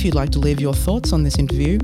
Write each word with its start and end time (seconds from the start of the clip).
If 0.00 0.06
you'd 0.06 0.14
like 0.14 0.30
to 0.30 0.38
leave 0.38 0.62
your 0.62 0.72
thoughts 0.72 1.12
on 1.12 1.24
this 1.24 1.38
interview 1.38 1.78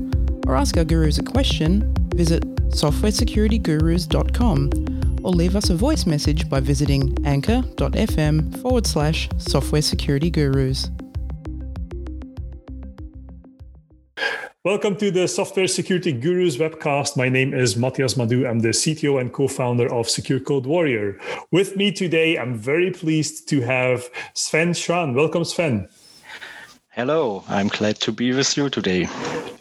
or 0.47 0.55
ask 0.55 0.75
our 0.75 0.83
gurus 0.83 1.19
a 1.19 1.23
question, 1.23 1.93
visit 2.15 2.43
softwaresecuritygurus.com 2.71 5.19
or 5.23 5.31
leave 5.31 5.55
us 5.55 5.69
a 5.69 5.75
voice 5.75 6.07
message 6.07 6.49
by 6.49 6.59
visiting 6.59 7.15
anchor.fm 7.27 8.59
forward 8.59 8.87
slash 8.87 9.29
software 9.37 9.83
security 9.83 10.31
gurus. 10.31 10.89
Welcome 14.63 14.95
to 14.95 15.11
the 15.11 15.27
Software 15.27 15.67
Security 15.67 16.11
Gurus 16.11 16.57
webcast. 16.57 17.17
My 17.17 17.29
name 17.29 17.53
is 17.53 17.77
Matthias 17.77 18.15
Madou. 18.15 18.49
I'm 18.49 18.61
the 18.61 18.69
CTO 18.69 19.21
and 19.21 19.31
co-founder 19.31 19.93
of 19.93 20.09
Secure 20.09 20.39
Code 20.39 20.65
Warrior. 20.65 21.19
With 21.51 21.77
me 21.77 21.91
today, 21.91 22.35
I'm 22.35 22.55
very 22.55 22.89
pleased 22.89 23.47
to 23.49 23.61
have 23.61 24.09
Sven 24.33 24.73
Schran. 24.73 25.13
Welcome, 25.13 25.45
Sven. 25.45 25.87
Hello, 26.97 27.43
I'm 27.47 27.67
glad 27.67 27.99
to 27.99 28.11
be 28.11 28.33
with 28.33 28.57
you 28.57 28.71
today. 28.71 29.05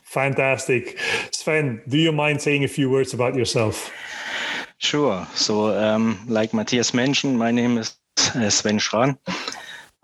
Fantastic. 0.05 0.99
Sven, 1.33 1.83
do 1.87 1.99
you 1.99 2.11
mind 2.11 2.41
saying 2.41 2.65
a 2.65 2.69
few 2.69 2.89
words 2.89 3.13
about 3.13 3.35
yourself? 3.35 3.93
Sure. 4.79 5.27
So, 5.35 5.79
um, 5.79 6.19
like 6.29 6.55
Matthias 6.55 6.95
mentioned, 6.95 7.39
my 7.39 7.51
name 7.51 7.77
is 7.77 7.95
uh, 8.35 8.49
Sven 8.49 8.79
Schran. 8.79 9.19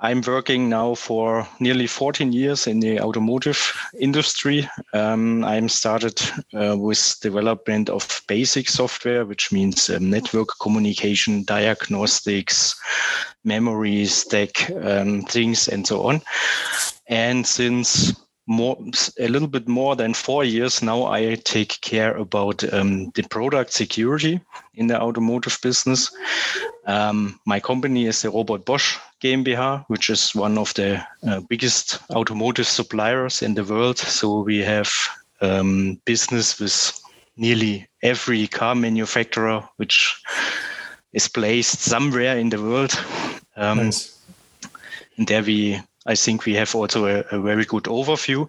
I'm 0.01 0.21
working 0.21 0.69
now 0.69 0.95
for 0.95 1.49
nearly 1.59 1.87
14 1.87 2.35
years 2.35 2.67
in 2.67 2.81
the 2.81 3.01
automotive 3.01 3.73
industry. 3.99 4.69
Um, 4.93 5.43
I'm 5.43 5.71
started 5.71 6.21
uh, 6.53 6.77
with 6.77 7.17
development 7.23 7.89
of 7.89 8.21
basic 8.29 8.69
software, 8.69 9.25
which 9.25 9.51
means 9.53 9.89
um, 9.89 10.11
network 10.11 10.49
communication, 10.61 11.45
diagnostics, 11.45 12.79
memory 13.43 14.05
stack 14.05 14.71
um, 14.83 15.23
things, 15.23 15.67
and 15.67 15.87
so 15.87 16.03
on. 16.03 16.21
And 17.09 17.47
since 17.47 18.15
more 18.47 18.77
a 19.21 19.29
little 19.29 19.49
bit 19.49 19.69
more 19.69 19.95
than 19.95 20.13
four 20.13 20.43
years 20.43 20.83
now 20.83 21.07
i 21.07 21.37
take 21.45 21.81
care 21.81 22.17
about 22.17 22.65
um, 22.75 23.09
the 23.15 23.23
product 23.31 23.73
security 23.73 24.41
in 24.75 24.89
the 24.89 25.01
automotive 25.01 25.57
business 25.63 26.11
um, 26.87 27.39
my 27.47 27.61
company 27.61 28.07
is 28.07 28.23
the 28.23 28.31
Robert 28.31 28.65
Bosch 28.65 28.97
GmbH, 29.23 29.85
which 29.89 30.11
is 30.11 30.35
one 30.35 30.59
of 30.59 30.75
the 30.75 31.05
uh, 31.27 31.41
biggest 31.49 32.01
automotive 32.11 32.67
suppliers 32.67 33.43
in 33.43 33.55
the 33.55 33.65
world. 33.65 33.99
So 33.99 34.41
we 34.41 34.59
have 34.59 34.91
um, 35.41 36.01
business 36.05 36.59
with 36.59 37.01
nearly 37.37 37.89
every 38.03 38.47
car 38.47 38.75
manufacturer 38.75 39.67
which 39.77 40.21
is 41.13 41.29
placed 41.29 41.81
somewhere 41.81 42.37
in 42.37 42.51
the 42.51 42.61
world. 42.61 42.93
Um, 43.57 43.79
nice. 43.79 44.19
And 45.17 45.27
there 45.27 45.43
we, 45.43 45.81
I 46.07 46.15
think 46.15 46.45
we 46.45 46.55
have 46.55 46.75
also 46.75 47.07
a, 47.07 47.25
a, 47.31 47.41
very 47.41 47.65
good 47.65 47.85
overview. 47.85 48.49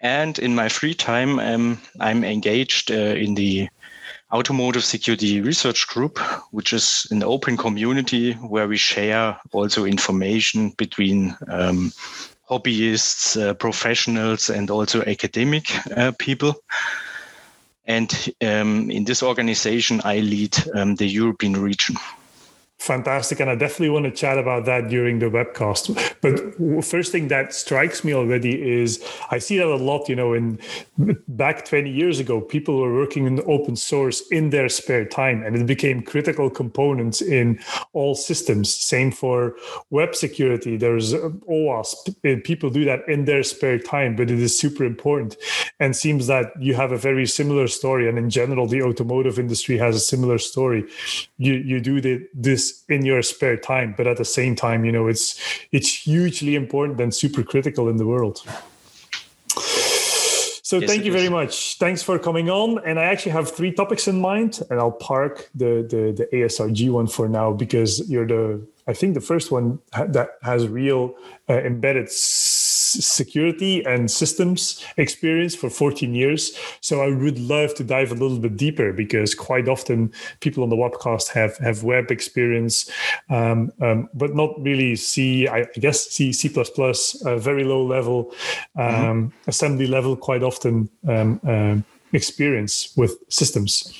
And 0.00 0.38
in 0.38 0.54
my 0.54 0.68
free 0.68 0.94
time, 0.94 1.38
um, 1.40 1.80
I'm 1.98 2.24
engaged 2.24 2.90
uh, 2.90 2.94
in 2.94 3.34
the 3.34 3.68
Automotive 4.32 4.84
Security 4.84 5.40
Research 5.40 5.88
Group, 5.88 6.18
which 6.50 6.72
is 6.72 7.06
an 7.10 7.22
open 7.22 7.56
community 7.56 8.34
where 8.34 8.68
we 8.68 8.76
share 8.76 9.40
also 9.52 9.84
information 9.84 10.70
between 10.76 11.34
um, 11.48 11.92
hobbyists, 12.48 13.40
uh, 13.40 13.54
professionals, 13.54 14.50
and 14.50 14.70
also 14.70 15.02
academic 15.02 15.66
uh, 15.96 16.12
people. 16.18 16.54
And 17.86 18.34
um, 18.42 18.90
in 18.90 19.04
this 19.04 19.22
organization, 19.22 20.02
I 20.04 20.18
lead 20.18 20.56
um, 20.74 20.94
the 20.96 21.06
European 21.06 21.54
region. 21.54 21.96
Fantastic. 22.88 23.38
And 23.40 23.50
I 23.50 23.54
definitely 23.54 23.90
want 23.90 24.06
to 24.06 24.10
chat 24.10 24.38
about 24.38 24.64
that 24.64 24.88
during 24.88 25.18
the 25.18 25.26
webcast. 25.26 25.94
But 26.22 26.82
first 26.82 27.12
thing 27.12 27.28
that 27.28 27.52
strikes 27.52 28.02
me 28.02 28.14
already 28.14 28.54
is 28.80 29.04
I 29.30 29.36
see 29.36 29.58
that 29.58 29.66
a 29.66 29.76
lot, 29.76 30.08
you 30.08 30.16
know, 30.16 30.32
in 30.32 30.58
back 31.28 31.66
20 31.66 31.90
years 31.90 32.18
ago, 32.18 32.40
people 32.40 32.80
were 32.80 32.94
working 32.94 33.26
in 33.26 33.42
open 33.46 33.76
source 33.76 34.26
in 34.30 34.48
their 34.48 34.70
spare 34.70 35.04
time 35.04 35.42
and 35.42 35.54
it 35.54 35.66
became 35.66 36.00
critical 36.00 36.48
components 36.48 37.20
in 37.20 37.60
all 37.92 38.14
systems. 38.14 38.74
Same 38.74 39.10
for 39.12 39.54
web 39.90 40.14
security. 40.14 40.78
There's 40.78 41.12
uh, 41.12 41.28
OWASP. 41.46 42.16
Eh, 42.24 42.36
people 42.42 42.70
do 42.70 42.86
that 42.86 43.06
in 43.06 43.26
their 43.26 43.42
spare 43.42 43.78
time, 43.78 44.16
but 44.16 44.30
it 44.30 44.38
is 44.38 44.58
super 44.58 44.84
important. 44.86 45.36
And 45.78 45.94
seems 45.94 46.26
that 46.28 46.52
you 46.58 46.72
have 46.72 46.92
a 46.92 46.96
very 46.96 47.26
similar 47.26 47.68
story. 47.68 48.08
And 48.08 48.16
in 48.16 48.30
general, 48.30 48.66
the 48.66 48.80
automotive 48.82 49.38
industry 49.38 49.76
has 49.76 49.94
a 49.94 50.00
similar 50.00 50.38
story. 50.38 50.86
You, 51.36 51.52
you 51.52 51.80
do 51.80 52.00
the, 52.00 52.26
this 52.32 52.77
in 52.88 53.04
your 53.04 53.22
spare 53.22 53.56
time 53.56 53.94
but 53.96 54.06
at 54.06 54.16
the 54.16 54.24
same 54.24 54.54
time 54.54 54.84
you 54.84 54.92
know 54.92 55.08
it's 55.08 55.38
it's 55.72 56.06
hugely 56.06 56.54
important 56.54 57.00
and 57.00 57.14
super 57.14 57.42
critical 57.42 57.88
in 57.88 57.96
the 57.96 58.06
world. 58.06 58.42
So 60.68 60.76
yes, 60.80 60.90
thank 60.90 61.04
you 61.06 61.12
very 61.12 61.30
much. 61.30 61.78
Thanks 61.78 62.02
for 62.02 62.18
coming 62.18 62.50
on. 62.50 62.78
And 62.84 62.98
i 62.98 63.04
actually 63.04 63.32
have 63.32 63.50
three 63.50 63.72
topics 63.72 64.06
in 64.06 64.20
mind 64.20 64.60
and 64.68 64.78
i'll 64.78 64.98
park 65.12 65.48
the 65.54 65.72
the, 65.92 66.02
the 66.18 66.26
asrg 66.36 66.90
one 66.90 67.06
for 67.06 67.26
now 67.26 67.52
because 67.52 67.90
you're 68.10 68.26
the 68.26 68.60
i 68.86 68.92
think 68.92 69.14
the 69.14 69.26
first 69.32 69.50
one 69.50 69.78
that 70.16 70.28
has 70.42 70.68
real 70.68 71.14
uh, 71.48 71.54
embedded 71.70 72.10
security 72.92 73.84
and 73.84 74.10
systems 74.10 74.84
experience 74.96 75.54
for 75.54 75.70
14 75.70 76.14
years. 76.14 76.58
So 76.80 77.02
I 77.02 77.14
would 77.14 77.38
love 77.38 77.74
to 77.74 77.84
dive 77.84 78.10
a 78.12 78.14
little 78.14 78.38
bit 78.38 78.56
deeper 78.56 78.92
because 78.92 79.34
quite 79.34 79.68
often 79.68 80.12
people 80.40 80.62
on 80.62 80.70
the 80.70 80.76
webcast 80.76 81.28
have 81.28 81.56
have 81.58 81.84
web 81.84 82.10
experience, 82.10 82.90
um, 83.30 83.72
um, 83.80 84.08
but 84.14 84.34
not 84.34 84.50
really 84.60 84.96
C. 84.96 85.48
I 85.48 85.64
guess 85.74 86.08
C 86.10 86.32
C 86.32 86.48
plus 86.48 86.70
plus, 86.70 87.20
very 87.22 87.64
low 87.64 87.84
level, 87.84 88.32
um, 88.76 88.84
mm-hmm. 88.86 89.48
assembly 89.48 89.86
level. 89.86 90.16
Quite 90.16 90.42
often 90.42 90.88
um, 91.06 91.40
uh, 91.46 91.76
experience 92.12 92.96
with 92.96 93.18
systems. 93.28 93.92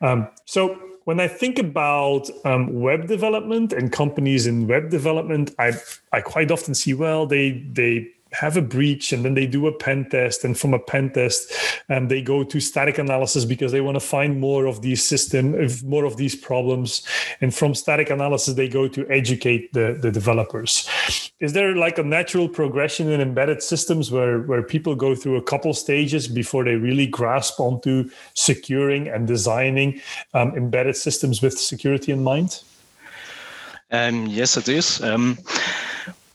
Um, 0.00 0.28
so 0.44 0.78
when 1.04 1.20
I 1.20 1.28
think 1.28 1.58
about 1.58 2.30
um, 2.44 2.80
web 2.80 3.08
development 3.08 3.72
and 3.72 3.90
companies 3.92 4.46
in 4.46 4.66
web 4.66 4.90
development, 4.90 5.54
I 5.58 5.72
I 6.12 6.20
quite 6.20 6.50
often 6.50 6.74
see 6.74 6.94
well 6.94 7.26
they 7.26 7.64
they 7.72 8.08
have 8.32 8.56
a 8.56 8.62
breach 8.62 9.12
and 9.12 9.24
then 9.24 9.34
they 9.34 9.46
do 9.46 9.66
a 9.66 9.72
pen 9.72 10.08
test 10.08 10.44
and 10.44 10.58
from 10.58 10.74
a 10.74 10.78
pen 10.78 11.10
test 11.12 11.52
um, 11.88 12.08
they 12.08 12.22
go 12.22 12.42
to 12.42 12.60
static 12.60 12.98
analysis 12.98 13.44
because 13.44 13.72
they 13.72 13.80
want 13.80 13.94
to 13.94 14.00
find 14.00 14.40
more 14.40 14.66
of 14.66 14.82
these 14.82 15.04
system 15.04 15.54
more 15.84 16.04
of 16.04 16.16
these 16.16 16.34
problems. 16.34 17.06
And 17.40 17.54
from 17.54 17.74
static 17.74 18.10
analysis 18.10 18.54
they 18.54 18.68
go 18.68 18.88
to 18.88 19.08
educate 19.10 19.72
the, 19.72 19.98
the 20.00 20.10
developers. 20.10 20.88
Is 21.40 21.52
there 21.52 21.74
like 21.76 21.98
a 21.98 22.02
natural 22.02 22.48
progression 22.48 23.10
in 23.10 23.20
embedded 23.20 23.62
systems 23.62 24.10
where 24.10 24.40
where 24.40 24.62
people 24.62 24.94
go 24.94 25.14
through 25.14 25.36
a 25.36 25.42
couple 25.42 25.74
stages 25.74 26.28
before 26.28 26.64
they 26.64 26.76
really 26.76 27.06
grasp 27.06 27.60
onto 27.60 28.10
securing 28.34 29.08
and 29.08 29.26
designing 29.26 30.00
um, 30.34 30.56
embedded 30.56 30.96
systems 30.96 31.42
with 31.42 31.58
security 31.58 32.12
in 32.12 32.22
mind? 32.22 32.62
Um, 33.90 34.26
yes 34.26 34.56
it 34.56 34.68
is. 34.68 35.02
Um, 35.02 35.38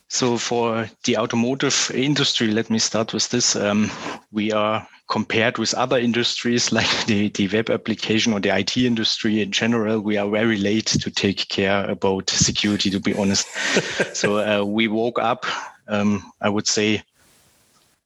so 0.10 0.38
for 0.38 0.90
the 1.04 1.18
automotive 1.18 1.92
industry, 1.94 2.48
let 2.48 2.70
me 2.70 2.80
start 2.80 3.14
with 3.14 3.30
this. 3.30 3.56
Um, 3.56 3.92
we 4.32 4.52
are 4.54 4.88
compared 5.10 5.58
with 5.58 5.74
other 5.74 5.98
industries 5.98 6.72
like 6.72 7.06
the, 7.06 7.30
the 7.30 7.48
web 7.50 7.70
application 7.70 8.34
or 8.34 8.40
the 8.40 8.56
IT 8.56 8.78
industry 8.78 9.42
in 9.42 9.52
general, 9.52 10.00
we 10.00 10.18
are 10.18 10.30
very 10.30 10.58
late 10.58 10.86
to 10.86 11.12
take 11.12 11.48
care 11.50 11.90
about 11.90 12.30
security, 12.30 12.90
to 12.90 13.00
be 13.00 13.14
honest. 13.16 13.48
so 14.16 14.38
uh, 14.38 14.64
we 14.64 14.88
woke 14.88 15.20
up, 15.20 15.46
um, 15.88 16.32
I 16.42 16.50
would 16.50 16.68
say, 16.68 17.04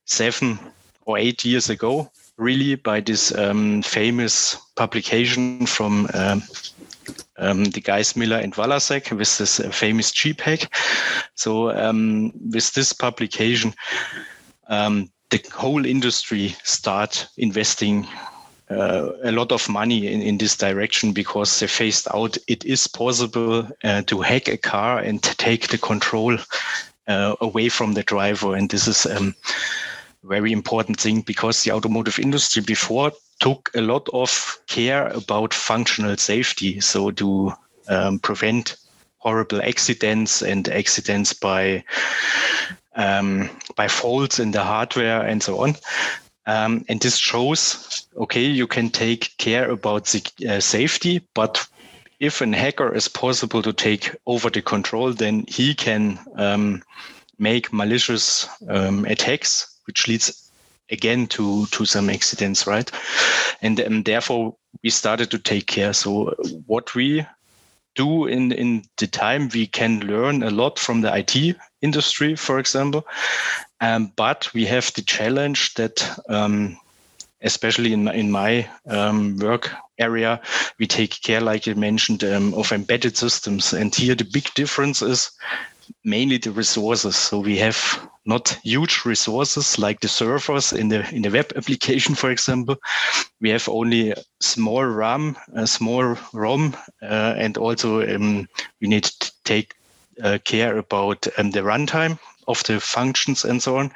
seven 0.05 0.59
or 1.05 1.17
eight 1.17 1.45
years 1.45 1.69
ago, 1.69 2.11
really 2.37 2.75
by 2.75 2.99
this 2.99 3.35
um, 3.37 3.81
famous 3.83 4.57
publication 4.75 5.65
from 5.65 6.09
um, 6.13 6.41
um, 7.41 7.65
the 7.65 7.81
guys 7.81 8.15
Miller 8.15 8.37
and 8.37 8.53
Valasek 8.53 9.11
with 9.11 9.37
this 9.37 9.59
uh, 9.59 9.69
famous 9.69 10.11
Jeep 10.11 10.39
hack. 10.41 10.73
So 11.35 11.71
um, 11.71 12.31
with 12.51 12.71
this 12.73 12.93
publication, 12.93 13.73
um, 14.67 15.11
the 15.31 15.43
whole 15.53 15.85
industry 15.85 16.55
start 16.63 17.27
investing 17.37 18.07
uh, 18.69 19.11
a 19.23 19.31
lot 19.31 19.51
of 19.51 19.67
money 19.67 20.07
in, 20.07 20.21
in 20.21 20.37
this 20.37 20.55
direction 20.55 21.11
because 21.11 21.59
they 21.59 21.67
faced 21.67 22.07
out 22.13 22.37
it 22.47 22.63
is 22.63 22.87
possible 22.87 23.67
uh, 23.83 24.01
to 24.03 24.21
hack 24.21 24.47
a 24.47 24.57
car 24.57 24.99
and 24.99 25.21
take 25.23 25.67
the 25.67 25.77
control 25.77 26.37
uh, 27.07 27.35
away 27.41 27.67
from 27.69 27.93
the 27.93 28.03
driver. 28.03 28.55
And 28.55 28.69
this 28.69 28.87
is 28.87 29.05
um, 29.05 29.35
very 30.23 30.51
important 30.51 30.99
thing 30.99 31.21
because 31.21 31.63
the 31.63 31.71
automotive 31.71 32.19
industry 32.19 32.61
before 32.61 33.11
took 33.41 33.69
a 33.75 33.81
lot 33.81 34.07
of 34.13 34.59
care 34.67 35.07
about 35.07 35.53
functional 35.53 36.15
safety. 36.15 36.79
So 36.79 37.11
to 37.11 37.51
um, 37.89 38.19
prevent 38.19 38.77
horrible 39.17 39.61
accidents 39.61 40.41
and 40.41 40.69
accidents 40.69 41.33
by 41.33 41.83
um, 42.95 43.49
by 43.75 43.87
faults 43.87 44.39
in 44.39 44.51
the 44.51 44.63
hardware 44.63 45.21
and 45.21 45.43
so 45.43 45.59
on. 45.63 45.75
Um, 46.45 46.85
and 46.89 46.99
this 46.99 47.17
shows, 47.17 48.07
okay, 48.17 48.43
you 48.43 48.67
can 48.67 48.89
take 48.89 49.37
care 49.37 49.69
about 49.69 50.05
the 50.07 50.55
uh, 50.55 50.59
safety, 50.59 51.21
but 51.33 51.67
if 52.19 52.41
an 52.41 52.53
hacker 52.53 52.93
is 52.93 53.07
possible 53.07 53.61
to 53.61 53.73
take 53.73 54.15
over 54.25 54.49
the 54.49 54.61
control, 54.61 55.13
then 55.13 55.45
he 55.47 55.73
can 55.73 56.19
um, 56.35 56.83
make 57.39 57.71
malicious 57.71 58.47
um, 58.67 59.05
attacks 59.05 59.67
which 59.85 60.07
leads 60.07 60.50
again 60.91 61.27
to 61.27 61.65
to 61.67 61.85
some 61.85 62.09
accidents, 62.09 62.67
right? 62.67 62.91
And 63.61 63.79
um, 63.81 64.03
therefore 64.03 64.55
we 64.83 64.89
started 64.89 65.31
to 65.31 65.39
take 65.39 65.67
care. 65.67 65.93
So 65.93 66.35
what 66.67 66.95
we 66.95 67.25
do 67.95 68.25
in 68.25 68.51
in 68.51 68.83
the 68.97 69.07
time 69.07 69.49
we 69.53 69.67
can 69.67 69.99
learn 70.01 70.43
a 70.43 70.49
lot 70.49 70.79
from 70.79 71.01
the 71.01 71.15
IT 71.15 71.55
industry, 71.81 72.35
for 72.35 72.59
example, 72.59 73.05
um, 73.79 74.11
but 74.15 74.53
we 74.53 74.65
have 74.65 74.93
the 74.93 75.01
challenge 75.01 75.73
that. 75.75 76.19
Um, 76.29 76.77
especially 77.43 77.91
in 77.91 78.07
in 78.07 78.29
my 78.29 78.69
um, 78.87 79.35
work 79.37 79.71
area, 79.97 80.39
we 80.79 80.87
take 80.87 81.21
care, 81.21 81.41
like 81.41 81.65
you 81.65 81.75
mentioned, 81.75 82.23
um, 82.23 82.53
of 82.53 82.71
embedded 82.71 83.17
systems. 83.17 83.73
And 83.73 83.93
here 83.95 84.15
the 84.15 84.25
big 84.25 84.53
difference 84.53 85.01
is 85.01 85.31
mainly 86.03 86.37
the 86.37 86.51
resources. 86.51 87.15
So 87.15 87.39
we 87.39 87.57
have 87.57 88.09
not 88.25 88.59
huge 88.63 89.03
resources 89.05 89.79
like 89.79 89.99
the 89.99 90.07
servers 90.07 90.73
in 90.73 90.89
the 90.89 91.07
in 91.09 91.21
the 91.23 91.31
web 91.31 91.51
application, 91.55 92.15
for 92.15 92.31
example. 92.31 92.75
We 93.39 93.49
have 93.49 93.67
only 93.69 94.13
small 94.39 94.85
RAM, 94.85 95.37
a 95.53 95.67
small 95.67 96.17
ROM, 96.33 96.75
uh, 97.01 97.33
and 97.37 97.57
also 97.57 98.01
um, 98.15 98.47
we 98.79 98.87
need 98.87 99.03
to 99.05 99.31
take 99.43 99.75
uh, 100.23 100.37
care 100.43 100.77
about 100.77 101.27
um, 101.37 101.51
the 101.51 101.61
runtime 101.61 102.19
of 102.47 102.63
the 102.63 102.79
functions 102.79 103.45
and 103.45 103.61
so 103.61 103.77
on. 103.77 103.91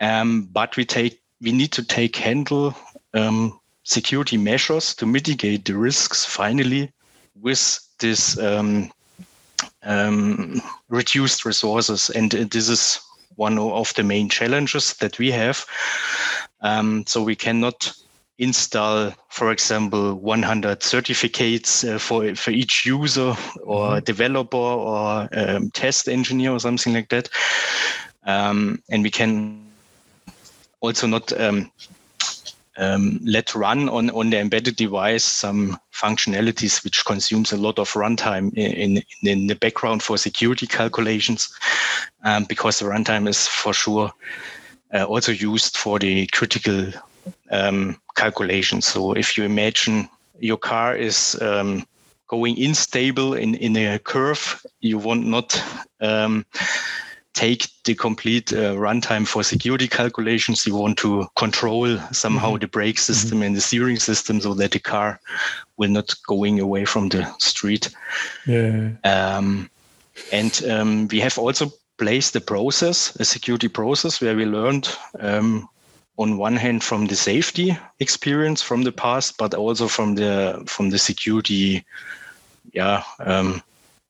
Um, 0.00 0.48
but 0.52 0.76
we 0.76 0.84
take 0.84 1.20
we 1.40 1.52
need 1.52 1.72
to 1.72 1.82
take 1.82 2.16
handle 2.16 2.74
um, 3.14 3.58
security 3.84 4.36
measures 4.36 4.94
to 4.96 5.06
mitigate 5.06 5.64
the 5.64 5.76
risks 5.76 6.24
finally 6.24 6.92
with 7.40 7.80
this 7.98 8.38
um, 8.38 8.90
um, 9.86 10.60
reduced 10.88 11.44
resources. 11.44 12.10
And 12.10 12.30
this 12.30 12.68
is 12.68 13.00
one 13.36 13.58
of 13.58 13.94
the 13.94 14.02
main 14.02 14.28
challenges 14.28 14.94
that 14.94 15.18
we 15.18 15.30
have. 15.30 15.64
Um, 16.60 17.04
so 17.06 17.22
we 17.22 17.36
cannot 17.36 17.92
install, 18.38 19.12
for 19.28 19.50
example, 19.50 20.14
100 20.14 20.82
certificates 20.82 21.84
uh, 21.84 21.98
for 21.98 22.34
for 22.34 22.50
each 22.50 22.84
user 22.84 23.34
or 23.62 23.88
mm-hmm. 23.88 24.04
developer 24.04 24.56
or 24.56 25.28
um, 25.32 25.70
test 25.70 26.08
engineer 26.08 26.52
or 26.52 26.60
something 26.60 26.92
like 26.92 27.08
that. 27.08 27.28
Um, 28.24 28.82
and 28.90 29.02
we 29.02 29.10
can 29.10 29.64
also 30.80 31.06
not 31.06 31.32
um, 31.40 31.70
um, 32.78 33.20
let 33.24 33.54
run 33.54 33.88
on, 33.88 34.10
on 34.10 34.30
the 34.30 34.38
embedded 34.38 34.76
device 34.76 35.24
some 35.24 35.78
functionalities 35.92 36.84
which 36.84 37.04
consumes 37.04 37.52
a 37.52 37.56
lot 37.56 37.78
of 37.78 37.92
runtime 37.92 38.52
in, 38.54 38.98
in, 38.98 39.02
in 39.22 39.46
the 39.46 39.54
background 39.54 40.02
for 40.02 40.18
security 40.18 40.66
calculations, 40.66 41.52
um, 42.24 42.44
because 42.44 42.78
the 42.78 42.84
runtime 42.84 43.28
is 43.28 43.46
for 43.46 43.72
sure 43.72 44.12
uh, 44.94 45.04
also 45.04 45.32
used 45.32 45.76
for 45.76 45.98
the 45.98 46.26
critical 46.28 46.92
um, 47.50 48.00
calculations. 48.14 48.86
So 48.86 49.12
if 49.12 49.36
you 49.36 49.44
imagine 49.44 50.08
your 50.38 50.58
car 50.58 50.96
is 50.96 51.40
um, 51.40 51.86
going 52.28 52.62
unstable 52.62 53.34
in, 53.34 53.54
in 53.54 53.76
a 53.76 53.98
curve, 53.98 54.64
you 54.80 54.98
want 54.98 55.26
not 55.26 55.62
um, 56.00 56.44
take 57.36 57.68
the 57.84 57.94
complete 57.94 58.50
uh, 58.52 58.74
runtime 58.74 59.26
for 59.26 59.44
security 59.44 59.86
calculations. 59.86 60.66
You 60.66 60.74
want 60.74 60.96
to 60.98 61.26
control 61.36 61.98
somehow 62.10 62.52
mm-hmm. 62.52 62.60
the 62.60 62.68
brake 62.68 62.98
system 62.98 63.38
mm-hmm. 63.38 63.46
and 63.46 63.56
the 63.56 63.60
steering 63.60 63.98
system 63.98 64.40
so 64.40 64.54
that 64.54 64.70
the 64.70 64.80
car 64.80 65.20
will 65.76 65.90
not 65.90 66.14
going 66.26 66.58
away 66.60 66.86
from 66.86 67.10
the 67.10 67.30
street. 67.38 67.90
Yeah. 68.46 68.92
Um, 69.04 69.70
and 70.32 70.64
um, 70.64 71.08
we 71.08 71.20
have 71.20 71.38
also 71.38 71.70
placed 71.98 72.34
a 72.36 72.40
process, 72.40 73.14
a 73.16 73.24
security 73.24 73.68
process, 73.68 74.20
where 74.20 74.34
we 74.34 74.46
learned 74.46 74.88
um, 75.20 75.68
on 76.16 76.38
one 76.38 76.56
hand 76.56 76.82
from 76.82 77.06
the 77.06 77.16
safety 77.16 77.76
experience 78.00 78.62
from 78.62 78.82
the 78.82 78.92
past, 78.92 79.36
but 79.36 79.52
also 79.52 79.88
from 79.88 80.14
the 80.14 80.62
from 80.66 80.88
the 80.88 80.98
security, 80.98 81.84
yeah, 82.72 83.02
um, 83.20 83.62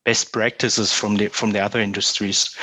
best 0.06 0.32
practices 0.32 0.92
from 0.92 1.16
the 1.16 1.28
from 1.28 1.50
the 1.52 1.60
other 1.60 1.80
industries. 1.80 2.56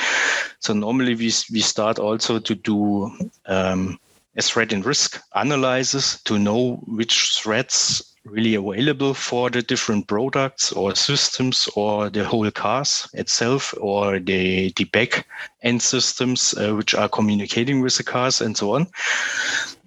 So 0.58 0.72
normally 0.72 1.14
we 1.14 1.30
we 1.52 1.60
start 1.60 1.98
also 1.98 2.40
to 2.40 2.54
do 2.54 3.12
um, 3.46 3.98
a 4.36 4.42
threat 4.42 4.72
and 4.72 4.84
risk 4.84 5.20
analysis 5.34 6.20
to 6.22 6.38
know 6.38 6.76
which 6.86 7.38
threats 7.38 8.02
really 8.24 8.54
available 8.54 9.12
for 9.12 9.50
the 9.50 9.60
different 9.60 10.06
products 10.06 10.72
or 10.72 10.94
systems 10.94 11.68
or 11.76 12.08
the 12.08 12.24
whole 12.24 12.50
cars 12.50 13.06
itself 13.12 13.74
or 13.78 14.18
the 14.18 14.72
the 14.76 14.84
back 14.84 15.26
end 15.62 15.82
systems 15.82 16.54
uh, 16.54 16.72
which 16.74 16.94
are 16.94 17.08
communicating 17.08 17.82
with 17.82 17.96
the 17.98 18.02
cars 18.02 18.40
and 18.40 18.56
so 18.56 18.74
on 18.74 18.86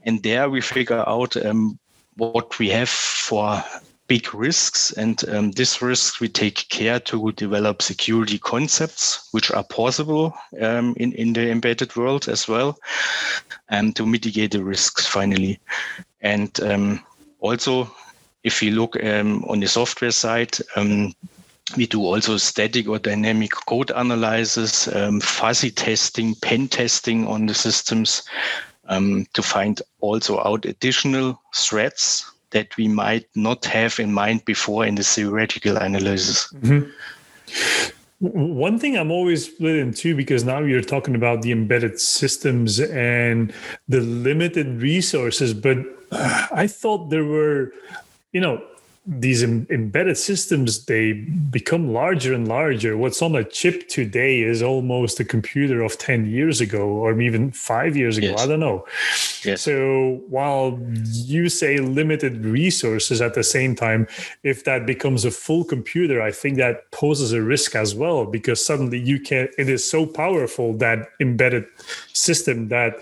and 0.04 0.21
there 0.21 0.50
we 0.50 0.62
figure 0.62 1.04
out 1.07 1.36
um, 1.45 1.80
what 2.18 2.59
we 2.59 2.69
have 2.69 2.89
for 2.89 3.63
big 4.07 4.33
risks. 4.33 4.92
And 4.92 5.27
um, 5.30 5.51
this 5.51 5.81
risk, 5.81 6.19
we 6.19 6.30
take 6.30 6.69
care 6.69 7.00
to 7.01 7.31
develop 7.33 7.81
security 7.81 8.39
concepts, 8.39 9.27
which 9.31 9.51
are 9.51 9.63
possible 9.63 10.33
um, 10.62 10.94
in, 10.98 11.13
in 11.13 11.33
the 11.33 11.50
embedded 11.51 11.95
world 11.95 12.27
as 12.27 12.48
well, 12.48 12.77
and 13.69 13.95
to 13.95 14.06
mitigate 14.06 14.51
the 14.51 14.63
risks 14.63 15.06
finally. 15.06 15.59
And 16.21 16.59
um, 16.62 17.04
also, 17.39 17.92
if 18.44 18.63
you 18.63 18.71
look 18.71 19.01
um, 19.04 19.44
on 19.45 19.59
the 19.59 19.68
software 19.68 20.12
side, 20.12 20.57
um, 20.75 21.13
we 21.75 21.86
do 21.86 22.01
also 22.01 22.38
static 22.38 22.88
or 22.88 22.98
dynamic 22.98 23.51
code 23.51 23.92
analysis, 23.94 24.88
um, 24.95 25.19
fuzzy 25.19 25.69
testing, 25.69 26.33
pen 26.36 26.69
testing 26.69 27.27
on 27.27 27.45
the 27.45 27.54
systems 27.54 28.24
to 29.33 29.42
find 29.44 29.81
also 30.00 30.39
out 30.39 30.63
additional 30.63 31.38
threats 31.54 32.31
that 32.51 32.75
we 32.77 32.88
might 32.88 33.27
not 33.35 33.65
have 33.65 33.99
in 33.99 34.13
mind 34.13 34.45
before 34.45 34.85
in 34.85 34.95
the 34.95 35.03
theoretical 35.03 35.77
analysis. 35.77 36.51
Mm-hmm. 36.53 36.89
One 38.19 38.79
thing 38.79 38.97
I'm 38.97 39.11
always 39.11 39.45
split 39.45 39.75
in 39.75 39.94
two 39.94 40.15
because 40.15 40.44
now 40.44 40.59
you're 40.59 40.81
talking 40.81 41.13
about 41.13 41.44
the 41.44 41.51
embedded 41.51 41.99
systems 41.99 42.79
and 42.79 43.53
the 43.88 43.99
limited 43.99 44.81
resources, 44.81 45.53
but 45.53 45.77
I 46.11 46.67
thought 46.67 47.09
there 47.09 47.25
were, 47.25 47.73
you 48.31 48.41
know, 48.41 48.63
these 49.07 49.42
Im- 49.42 49.65
embedded 49.69 50.18
systems 50.18 50.86
they 50.86 51.13
become 51.13 51.94
larger 51.94 52.33
and 52.33 52.45
larger 52.45 52.98
what's 52.98 53.21
on 53.21 53.38
a 53.38 53.44
chip 53.44 53.88
today 53.88 54.42
is 54.42 54.62
almost 54.62 55.18
a 55.21 55.24
computer 55.24 55.81
of 55.81 55.98
10 55.98 56.26
years 56.26 56.59
ago 56.59 56.85
or 56.85 57.19
even 57.21 57.52
5 57.52 57.95
years 57.95 58.18
ago 58.18 58.28
yes. 58.28 58.42
i 58.42 58.45
don't 58.45 58.59
know 58.59 58.85
yes. 59.45 59.61
so 59.61 60.21
while 60.28 60.78
you 61.06 61.47
say 61.47 61.78
limited 61.78 62.44
resources 62.44 63.21
at 63.21 63.33
the 63.33 63.44
same 63.44 63.76
time 63.76 64.07
if 64.44 64.66
that 64.66 64.85
becomes 64.85 65.23
a 65.23 65.31
full 65.31 65.64
computer 65.64 66.21
i 66.21 66.31
think 66.31 66.57
that 66.57 66.92
poses 66.92 67.31
a 67.31 67.42
risk 67.42 67.76
as 67.76 67.95
well 67.95 68.26
because 68.26 68.64
suddenly 68.64 68.99
you 68.99 69.21
can 69.21 69.47
it 69.57 69.69
is 69.69 69.90
so 69.90 70.06
powerful 70.06 70.73
that 70.73 71.07
embedded 71.21 71.66
system 72.11 72.68
that 72.68 72.97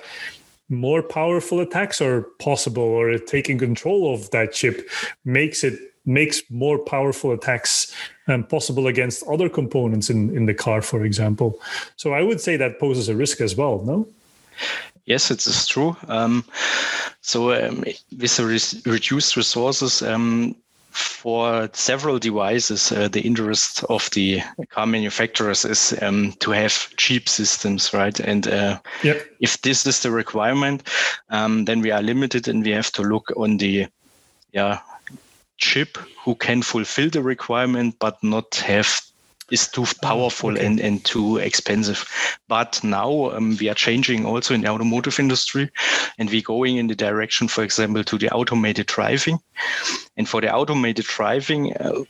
more 0.69 1.01
powerful 1.01 1.59
attacks 1.59 2.00
are 2.01 2.21
possible 2.39 2.83
or 2.83 3.17
taking 3.17 3.57
control 3.57 4.13
of 4.13 4.29
that 4.31 4.51
chip 4.51 4.88
makes 5.24 5.63
it 5.63 5.79
makes 6.05 6.41
more 6.50 6.77
powerful 6.77 7.31
attacks 7.31 7.93
um, 8.27 8.43
possible 8.43 8.88
against 8.88 9.24
other 9.27 9.50
components 9.50 10.09
in, 10.09 10.35
in 10.35 10.45
the 10.45 10.53
car, 10.53 10.81
for 10.81 11.03
example. 11.05 11.59
So 11.95 12.13
I 12.13 12.21
would 12.21 12.41
say 12.41 12.57
that 12.57 12.79
poses 12.79 13.09
a 13.09 13.15
risk 13.15 13.41
as 13.41 13.55
well, 13.55 13.81
no? 13.83 14.07
Yes, 15.05 15.29
it 15.29 15.45
is 15.45 15.67
true. 15.67 15.95
Um, 16.07 16.43
so 17.21 17.53
um, 17.53 17.83
with 18.17 18.38
the 18.38 18.45
re- 18.45 18.91
reduced 18.91 19.38
resources, 19.38 20.01
um, 20.01 20.55
for 20.95 21.69
several 21.74 22.17
devices, 22.17 22.91
uh, 22.91 23.09
the 23.09 23.21
interest 23.21 23.83
of 23.89 24.09
the 24.12 24.41
car 24.69 24.85
manufacturers 24.85 25.65
is 25.65 25.93
um, 26.01 26.31
to 26.39 26.51
have 26.51 26.88
cheap 26.95 27.27
systems, 27.27 27.93
right? 27.93 28.17
And 28.21 28.47
uh, 28.47 28.79
yep. 29.03 29.25
if 29.41 29.62
this 29.62 29.85
is 29.85 30.01
the 30.01 30.12
requirement, 30.12 30.83
um, 31.29 31.65
then 31.65 31.81
we 31.81 31.91
are 31.91 32.01
limited, 32.01 32.47
and 32.47 32.63
we 32.63 32.71
have 32.71 32.91
to 32.93 33.01
look 33.01 33.31
on 33.35 33.57
the 33.57 33.88
yeah 34.53 34.79
chip 35.57 35.97
who 36.24 36.35
can 36.35 36.62
fulfill 36.62 37.09
the 37.09 37.21
requirement 37.21 37.95
but 38.00 38.24
not 38.24 38.55
have 38.55 39.01
is 39.51 39.67
too 39.67 39.85
powerful 40.01 40.51
okay. 40.51 40.65
and, 40.65 40.79
and 40.79 41.05
too 41.05 41.38
expensive. 41.38 42.09
But 42.47 42.83
now 42.83 43.31
um, 43.31 43.57
we 43.59 43.69
are 43.69 43.75
changing 43.75 44.25
also 44.25 44.53
in 44.53 44.62
the 44.62 44.69
automotive 44.69 45.19
industry 45.19 45.69
and 46.17 46.29
we're 46.29 46.41
going 46.41 46.77
in 46.77 46.88
the 46.88 46.95
direction, 46.95 47.47
for 47.47 47.63
example, 47.63 48.03
to 48.03 48.17
the 48.17 48.29
automated 48.31 48.88
driving. 48.88 49.39
And 50.17 50.27
for 50.27 50.41
the 50.41 50.53
automated 50.53 51.05
driving, 51.05 51.74
uh, 51.77 52.03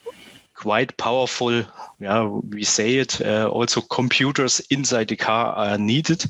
quite 0.55 0.97
powerful. 0.97 1.63
Yeah, 1.99 2.23
we 2.23 2.63
say 2.63 2.95
it. 2.95 3.21
Uh, 3.21 3.47
also, 3.47 3.81
computers 3.81 4.61
inside 4.71 5.09
the 5.09 5.15
car 5.15 5.53
are 5.53 5.77
needed. 5.77 6.25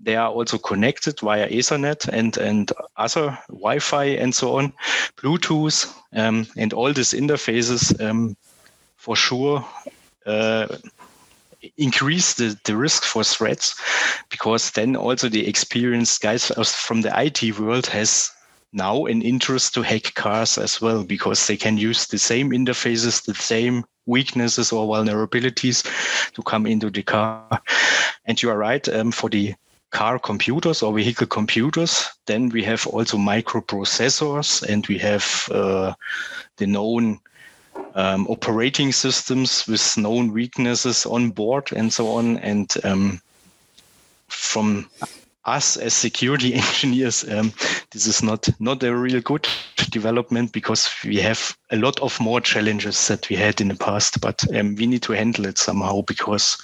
They 0.00 0.16
are 0.16 0.30
also 0.30 0.58
connected 0.58 1.20
via 1.20 1.48
Ethernet 1.48 2.08
and 2.08 2.36
and 2.36 2.70
other 2.96 3.38
Wi-Fi 3.48 4.04
and 4.04 4.34
so 4.34 4.58
on, 4.58 4.72
Bluetooth, 5.16 5.92
um, 6.12 6.46
and 6.56 6.72
all 6.72 6.92
these 6.92 7.12
interfaces 7.12 7.98
um, 8.00 8.36
for 8.96 9.16
sure. 9.16 9.64
Uh, 10.26 10.66
increase 11.76 12.34
the, 12.34 12.56
the 12.64 12.76
risk 12.76 13.02
for 13.02 13.24
threats 13.24 13.74
because 14.30 14.70
then 14.72 14.94
also 14.94 15.28
the 15.28 15.46
experienced 15.46 16.20
guys 16.20 16.52
from 16.74 17.00
the 17.02 17.12
IT 17.20 17.58
world 17.58 17.86
has 17.86 18.30
now 18.72 19.06
an 19.06 19.22
interest 19.22 19.74
to 19.74 19.82
hack 19.82 20.14
cars 20.14 20.58
as 20.58 20.80
well 20.80 21.04
because 21.04 21.46
they 21.46 21.56
can 21.56 21.78
use 21.78 22.06
the 22.06 22.18
same 22.18 22.50
interfaces, 22.50 23.24
the 23.24 23.34
same 23.34 23.84
weaknesses 24.06 24.72
or 24.72 24.86
vulnerabilities 24.86 25.84
to 26.32 26.42
come 26.42 26.66
into 26.66 26.90
the 26.90 27.02
car. 27.02 27.62
And 28.24 28.40
you 28.42 28.50
are 28.50 28.58
right 28.58 28.86
um, 28.88 29.12
for 29.12 29.30
the 29.30 29.54
car 29.90 30.18
computers 30.18 30.82
or 30.82 30.92
vehicle 30.92 31.26
computers. 31.26 32.08
Then 32.26 32.50
we 32.50 32.62
have 32.64 32.86
also 32.86 33.16
microprocessors 33.16 34.62
and 34.62 34.86
we 34.86 34.98
have 34.98 35.48
uh, 35.50 35.94
the 36.56 36.66
known 36.66 37.20
um, 37.94 38.26
operating 38.28 38.92
systems 38.92 39.66
with 39.66 39.96
known 39.96 40.32
weaknesses 40.32 41.06
on 41.06 41.30
board 41.30 41.72
and 41.74 41.92
so 41.92 42.08
on. 42.08 42.38
And 42.38 42.72
um, 42.84 43.20
from 44.28 44.90
us 45.44 45.76
as 45.76 45.94
security 45.94 46.54
engineers, 46.62 47.28
um, 47.30 47.52
this 47.90 48.06
is 48.06 48.22
not 48.22 48.48
not 48.60 48.82
a 48.82 48.94
real 48.94 49.20
good 49.20 49.48
development 49.90 50.52
because 50.52 50.90
we 51.04 51.16
have 51.16 51.56
a 51.70 51.76
lot 51.76 51.98
of 52.00 52.20
more 52.20 52.40
challenges 52.40 53.08
that 53.08 53.28
we 53.28 53.36
had 53.36 53.60
in 53.60 53.68
the 53.68 53.74
past. 53.74 54.20
But 54.20 54.42
um, 54.54 54.74
we 54.74 54.86
need 54.86 55.02
to 55.02 55.12
handle 55.12 55.46
it 55.46 55.58
somehow 55.58 56.02
because 56.02 56.58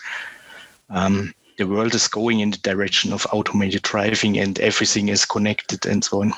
um, 0.90 1.34
the 1.56 1.66
world 1.66 1.94
is 1.94 2.08
going 2.08 2.40
in 2.40 2.50
the 2.50 2.58
direction 2.58 3.12
of 3.12 3.26
automated 3.32 3.82
driving 3.82 4.38
and 4.38 4.58
everything 4.58 5.08
is 5.08 5.24
connected 5.24 5.86
and 5.86 6.04
so 6.04 6.22
on. 6.22 6.32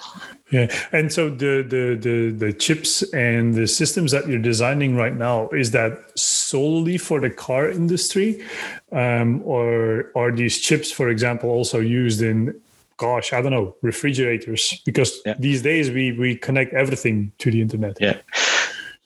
Yeah, 0.50 0.72
and 0.92 1.12
so 1.12 1.28
the 1.28 1.64
the 1.66 1.96
the 2.00 2.30
the 2.30 2.52
chips 2.52 3.02
and 3.12 3.54
the 3.54 3.66
systems 3.66 4.12
that 4.12 4.28
you're 4.28 4.38
designing 4.38 4.94
right 4.94 5.16
now 5.16 5.48
is 5.48 5.72
that 5.72 6.16
solely 6.16 6.98
for 6.98 7.20
the 7.20 7.30
car 7.30 7.68
industry, 7.68 8.44
um, 8.92 9.42
or 9.44 10.12
are 10.14 10.30
these 10.30 10.60
chips, 10.60 10.92
for 10.92 11.08
example, 11.08 11.50
also 11.50 11.80
used 11.80 12.22
in, 12.22 12.54
gosh, 12.96 13.32
I 13.32 13.42
don't 13.42 13.50
know, 13.50 13.74
refrigerators? 13.82 14.80
Because 14.84 15.20
yeah. 15.26 15.34
these 15.36 15.62
days 15.62 15.90
we 15.90 16.12
we 16.12 16.36
connect 16.36 16.74
everything 16.74 17.32
to 17.38 17.50
the 17.50 17.60
internet. 17.60 17.96
Yeah, 18.00 18.18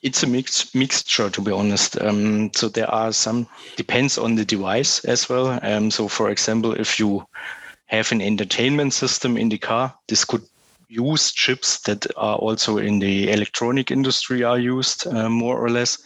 it's 0.02 0.22
a 0.22 0.26
mixed 0.26 0.74
mixture 0.74 1.30
to 1.30 1.40
be 1.40 1.52
honest. 1.52 1.98
Um, 2.02 2.50
so 2.54 2.68
there 2.68 2.90
are 2.90 3.12
some 3.12 3.46
depends 3.76 4.18
on 4.18 4.34
the 4.34 4.44
device 4.44 5.02
as 5.06 5.26
well. 5.30 5.58
Um, 5.62 5.90
so 5.90 6.06
for 6.06 6.28
example, 6.28 6.74
if 6.74 7.00
you 7.00 7.26
have 7.86 8.12
an 8.12 8.20
entertainment 8.20 8.92
system 8.92 9.38
in 9.38 9.48
the 9.48 9.58
car, 9.58 9.94
this 10.06 10.24
could 10.24 10.42
use 10.90 11.32
chips 11.32 11.80
that 11.82 12.06
are 12.16 12.36
also 12.36 12.78
in 12.78 12.98
the 12.98 13.30
electronic 13.30 13.90
industry 13.90 14.42
are 14.42 14.58
used 14.58 15.06
uh, 15.06 15.28
more 15.28 15.56
or 15.56 15.70
less. 15.70 15.96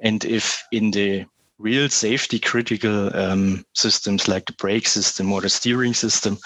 And 0.00 0.24
if 0.24 0.62
in 0.72 0.90
the 0.90 1.24
real 1.58 1.88
safety 1.88 2.38
critical 2.38 3.16
um, 3.16 3.64
systems 3.74 4.26
like 4.26 4.46
the 4.46 4.52
brake 4.54 4.88
system 4.88 5.32
or 5.32 5.40
the 5.40 5.48
steering 5.48 5.94
system, 5.94 6.38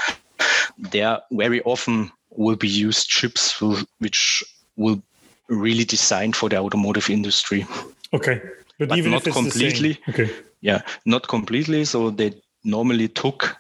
there 0.77 1.19
very 1.33 1.63
often 1.63 2.13
will 2.31 2.57
be 2.57 2.69
used 2.69 3.09
chips 3.09 3.61
which 3.99 4.45
will 4.77 5.03
really 5.49 5.85
designed 5.85 6.37
for 6.37 6.49
the 6.49 6.57
automotive 6.57 7.09
industry. 7.09 7.67
Okay. 8.13 8.41
But, 8.79 8.89
but 8.89 8.99
even 8.99 9.13
not 9.13 9.25
completely. 9.25 9.99
Okay. 10.09 10.31
Yeah, 10.61 10.83
not 11.07 11.29
completely. 11.29 11.85
So 11.85 12.11
they 12.11 12.35
normally 12.65 13.09
took 13.09 13.57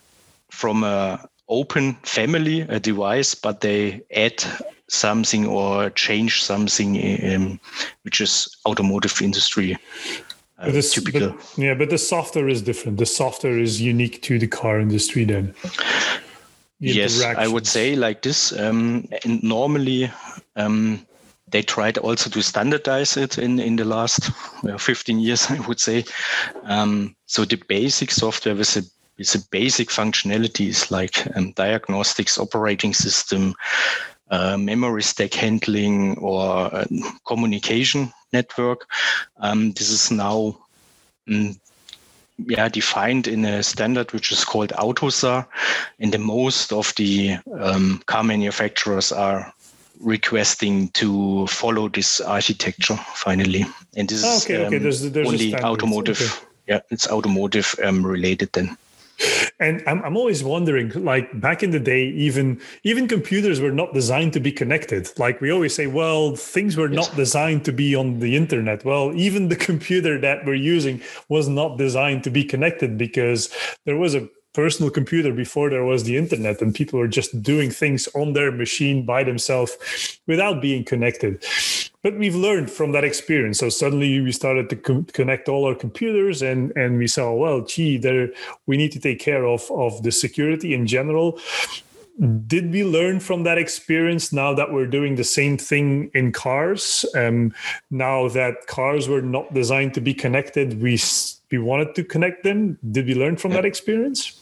from 0.51 0.83
a 0.85 1.29
open 1.49 1.95
family 2.03 2.63
a 2.63 2.81
device, 2.81 3.35
but 3.35 3.61
they 3.61 4.03
add 4.15 4.43
something 4.89 5.47
or 5.47 5.91
change 5.91 6.43
something 6.43 7.35
um, 7.35 7.61
which 8.03 8.21
is 8.21 8.57
automotive 8.67 9.21
industry 9.23 9.77
uh, 10.59 10.71
this, 10.71 10.93
typical. 10.93 11.31
But, 11.31 11.59
yeah, 11.59 11.75
but 11.75 11.91
the 11.91 11.99
software 11.99 12.49
is 12.49 12.63
different. 12.63 12.99
The 12.99 13.07
software 13.07 13.59
is 13.59 13.81
unique 13.81 14.23
to 14.23 14.39
the 14.39 14.47
car 14.47 14.81
industry 14.81 15.25
then. 15.25 15.55
The 16.81 16.93
yes, 16.93 17.23
I 17.23 17.47
would 17.47 17.67
say 17.67 17.97
like 17.97 18.23
this. 18.23 18.53
Um, 18.59 19.09
and 19.25 19.43
normally, 19.43 20.11
um, 20.57 21.05
they 21.49 21.63
tried 21.63 21.99
also 21.99 22.31
to 22.31 22.43
standardize 22.43 23.17
it 23.17 23.39
in, 23.39 23.59
in 23.59 23.77
the 23.77 23.85
last 23.85 24.31
well, 24.63 24.79
15 24.79 25.19
years, 25.19 25.47
I 25.51 25.61
would 25.61 25.81
say. 25.81 26.05
Um, 26.65 27.17
so 27.27 27.45
the 27.45 27.61
basic 27.69 28.11
software 28.11 28.55
with 28.55 28.77
a 28.77 28.83
with 29.19 29.35
a 29.35 29.39
basic 29.51 29.89
functionalities 29.89 30.91
like 30.91 31.27
um, 31.37 31.53
diagnostics, 31.53 32.39
operating 32.39 32.95
system, 32.95 33.55
uh, 34.31 34.57
memory 34.57 35.03
stack 35.03 35.35
handling, 35.35 36.19
or 36.19 36.75
uh, 36.75 36.85
communication 37.27 38.13
network. 38.33 38.87
Um, 39.39 39.73
this 39.73 39.91
is 39.91 40.11
now 40.11 40.57
um, 41.29 41.57
yeah, 42.39 42.69
defined 42.69 43.29
in 43.29 43.45
a 43.45 43.63
standard 43.63 44.13
which 44.13 44.33
is 44.33 44.45
called 44.45 44.71
AUTOSAR, 44.71 45.47
and 46.01 46.13
the 46.13 46.19
most 46.19 46.73
of 46.73 46.93
the 46.97 47.37
um, 47.61 48.03
car 48.07 48.25
manufacturers 48.25 49.13
are 49.13 49.53
requesting 50.01 50.89
to 50.89 51.47
follow 51.47 51.89
this 51.89 52.21
architecture 52.21 52.97
finally. 53.15 53.65
And 53.97 54.09
this 54.09 54.25
okay, 54.45 54.55
is 54.55 54.67
okay. 54.67 54.79
There's, 54.79 55.11
there's 55.13 55.29
only 55.29 55.55
automotive. 55.55 56.21
Okay. 56.21 56.51
Yeah, 56.67 56.81
it's 56.91 57.07
automotive 57.09 57.75
um, 57.85 58.05
related 58.07 58.51
then 58.55 58.77
and 59.61 59.83
I'm, 59.87 60.03
I'm 60.03 60.17
always 60.17 60.43
wondering 60.43 60.91
like 61.05 61.41
back 61.41 61.63
in 61.63 61.71
the 61.71 61.81
day 61.81 62.07
even 62.09 62.61
even 62.83 63.07
computers 63.09 63.61
were 63.61 63.73
not 63.73 63.95
designed 63.95 64.33
to 64.35 64.41
be 64.41 64.53
connected 64.53 65.09
like 65.19 65.41
we 65.41 65.51
always 65.51 65.75
say 65.75 65.87
well 65.87 66.35
things 66.37 66.77
were 66.77 66.91
yes. 66.91 67.09
not 67.09 67.17
designed 67.17 67.65
to 67.67 67.73
be 67.73 67.95
on 67.95 68.19
the 68.19 68.37
internet 68.37 68.85
well 68.85 69.13
even 69.15 69.49
the 69.49 69.57
computer 69.71 70.21
that 70.21 70.45
we're 70.45 70.55
using 70.55 71.01
was 71.29 71.49
not 71.49 71.79
designed 71.79 72.25
to 72.25 72.31
be 72.31 72.45
connected 72.45 72.99
because 72.99 73.53
there 73.85 73.97
was 73.97 74.15
a 74.15 74.29
personal 74.55 74.89
computer 74.89 75.33
before 75.33 75.69
there 75.69 75.85
was 75.85 76.05
the 76.05 76.17
internet 76.17 76.63
and 76.63 76.75
people 76.75 76.99
were 76.99 77.09
just 77.09 77.43
doing 77.43 77.71
things 77.71 78.09
on 78.15 78.33
their 78.33 78.53
machine 78.53 79.05
by 79.05 79.25
themselves 79.25 79.77
without 80.27 80.63
being 80.63 80.85
connected. 80.85 81.45
But 82.03 82.17
we've 82.17 82.37
learned 82.37 82.71
from 82.71 82.93
that 82.93 83.03
experience. 83.03 83.59
So 83.59 83.69
suddenly 83.69 84.21
we 84.21 84.31
started 84.31 84.71
to 84.71 84.77
co- 84.77 85.07
connect 85.13 85.49
all 85.49 85.67
our 85.67 85.75
computers 85.75 86.41
and 86.41 86.73
and 86.77 86.99
we 86.99 87.09
saw 87.09 87.33
well 87.33 87.63
gee 87.63 87.99
there 87.99 88.29
we 88.67 88.77
need 88.77 88.93
to 88.93 89.01
take 89.01 89.19
care 89.19 89.45
of 89.45 89.69
of 89.71 90.03
the 90.03 90.13
security 90.13 90.73
in 90.73 90.87
general. 90.87 91.39
Did 92.47 92.71
we 92.71 92.85
learn 92.85 93.19
from 93.19 93.43
that 93.43 93.59
experience 93.59 94.33
now 94.33 94.55
that 94.55 94.73
we're 94.73 94.87
doing 94.87 95.17
the 95.17 95.25
same 95.25 95.59
thing 95.59 96.13
in 96.15 96.31
cars? 96.31 97.05
Um, 97.17 97.53
now 97.91 98.29
that 98.29 98.69
cars 98.69 99.09
were 99.09 99.23
not 99.23 99.53
designed 99.53 99.95
to 99.95 100.01
be 100.01 100.15
connected 100.15 100.81
we 100.81 100.97
we 101.59 101.65
wanted 101.65 101.95
to 101.95 102.05
connect 102.05 102.43
them. 102.43 102.79
Did 102.91 103.07
we 103.07 103.15
learn 103.15 103.37
from 103.37 103.53
that 103.53 103.65
experience? 103.65 104.41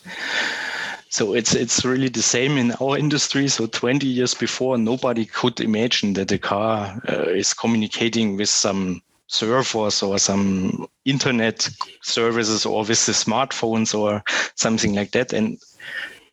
So 1.08 1.34
it's 1.34 1.54
it's 1.54 1.84
really 1.84 2.08
the 2.08 2.22
same 2.22 2.56
in 2.56 2.72
our 2.80 2.96
industry. 2.96 3.48
So 3.48 3.66
20 3.66 4.06
years 4.06 4.34
before, 4.34 4.78
nobody 4.78 5.26
could 5.26 5.60
imagine 5.60 6.14
that 6.14 6.32
a 6.32 6.38
car 6.38 6.98
uh, 7.08 7.24
is 7.24 7.52
communicating 7.52 8.36
with 8.38 8.48
some 8.48 9.02
servers 9.26 10.02
or 10.02 10.18
some 10.18 10.86
internet 11.04 11.68
services 12.02 12.64
or 12.64 12.80
with 12.80 13.06
the 13.06 13.12
smartphones 13.12 13.94
or 13.94 14.22
something 14.54 14.94
like 14.94 15.10
that. 15.12 15.32
And 15.32 15.58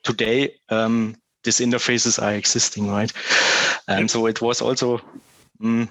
today, 0.04 0.56
um, 0.70 1.16
these 1.44 1.60
interfaces 1.60 2.22
are 2.22 2.34
existing, 2.34 2.90
right? 2.90 3.12
And 3.88 4.10
so 4.10 4.28
it 4.28 4.42
was 4.42 4.62
also 4.62 5.02
mm, 5.62 5.90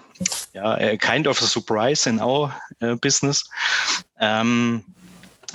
yeah, 0.54 0.76
a 0.76 0.96
kind 0.96 1.26
of 1.26 1.38
a 1.40 1.46
surprise 1.46 2.06
in 2.06 2.20
our 2.20 2.54
uh, 2.80 2.94
business. 2.96 3.44
Um, 4.20 4.84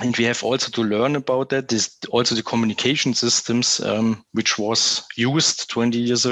and 0.00 0.16
we 0.16 0.24
have 0.24 0.42
also 0.42 0.70
to 0.70 0.82
learn 0.82 1.16
about 1.16 1.50
that. 1.50 1.68
This 1.68 1.96
also 2.10 2.34
the 2.34 2.42
communication 2.42 3.14
systems, 3.14 3.80
um, 3.80 4.24
which 4.32 4.58
was 4.58 5.04
used 5.16 5.70
20 5.70 5.98
years 5.98 6.26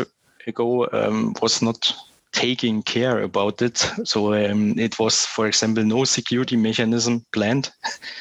ago, 0.47 0.89
um, 0.93 1.35
was 1.41 1.63
not 1.63 1.95
taking 2.33 2.83
care 2.83 3.21
about 3.21 3.63
it. 3.63 3.87
So 4.05 4.35
um, 4.35 4.79
it 4.79 4.99
was, 4.99 5.27
for 5.27 5.47
example, 5.47 5.85
no 5.85 6.05
security 6.05 6.57
mechanism 6.57 7.25
planned 7.33 7.71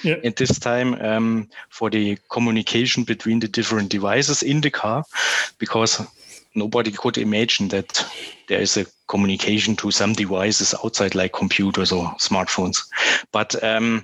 yeah. 0.03 0.17
at 0.23 0.35
this 0.35 0.59
time 0.59 0.95
um, 0.95 1.49
for 1.69 1.89
the 1.89 2.17
communication 2.29 3.03
between 3.03 3.39
the 3.39 3.47
different 3.47 3.89
devices 3.89 4.43
in 4.43 4.61
the 4.61 4.69
car, 4.69 5.05
because 5.57 6.05
nobody 6.55 6.91
could 6.91 7.17
imagine 7.17 7.69
that 7.69 8.05
there 8.47 8.61
is 8.61 8.77
a 8.77 8.85
communication 9.07 9.75
to 9.77 9.91
some 9.91 10.13
devices 10.13 10.73
outside, 10.83 11.15
like 11.15 11.33
computers 11.33 11.91
or 11.91 12.05
smartphones. 12.15 12.79
But 13.31 13.61
um, 13.63 14.03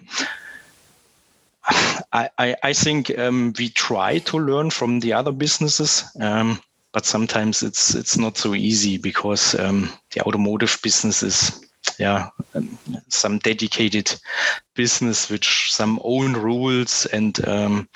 I, 2.13 2.29
I, 2.37 2.55
I, 2.63 2.73
think 2.73 3.17
um, 3.17 3.53
we 3.57 3.69
try 3.69 4.19
to 4.19 4.37
learn 4.37 4.69
from 4.69 4.99
the 4.99 5.13
other 5.13 5.31
businesses, 5.31 6.03
um, 6.19 6.61
but 6.93 7.05
sometimes 7.05 7.63
it's 7.63 7.93
it's 7.95 8.17
not 8.17 8.37
so 8.37 8.55
easy 8.55 8.97
because 8.97 9.57
um, 9.59 9.89
the 10.13 10.21
automotive 10.21 10.79
business 10.81 11.21
is 11.23 11.65
yeah 11.99 12.29
some 13.09 13.39
dedicated 13.39 14.13
business 14.75 15.29
which 15.29 15.67
some 15.71 15.99
own 16.03 16.33
rules 16.33 17.05
and 17.07 17.45
um, 17.47 17.89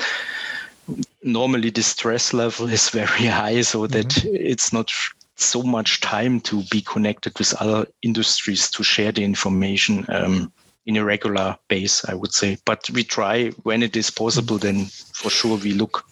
normally 1.24 1.70
the 1.70 1.84
stress 1.84 2.34
level 2.34 2.70
is 2.70 2.90
very 2.90 3.26
high 3.26 3.62
so 3.62 3.88
that 3.88 4.08
mm-hmm. 4.08 4.36
it's 4.36 4.74
not 4.74 4.92
so 5.36 5.64
much 5.64 6.02
time 6.02 6.40
to 6.42 6.64
be 6.64 6.82
connected 6.82 7.38
with 7.40 7.54
other 7.62 7.88
industries 8.02 8.70
to 8.72 8.84
share 8.84 9.12
the 9.12 9.24
information 9.24 10.06
um, 10.10 10.52
in 10.86 10.98
a 10.98 11.04
regular 11.04 11.58
base, 11.68 12.06
I 12.06 12.14
would 12.14 12.34
say. 12.34 12.58
But 12.66 12.90
we 12.92 13.04
try 13.04 13.50
when 13.64 13.84
it 13.84 13.96
is 13.96 14.10
possible. 14.10 14.58
Then 14.58 14.86
for 15.14 15.30
sure 15.30 15.58
we 15.58 15.74
look 15.74 16.04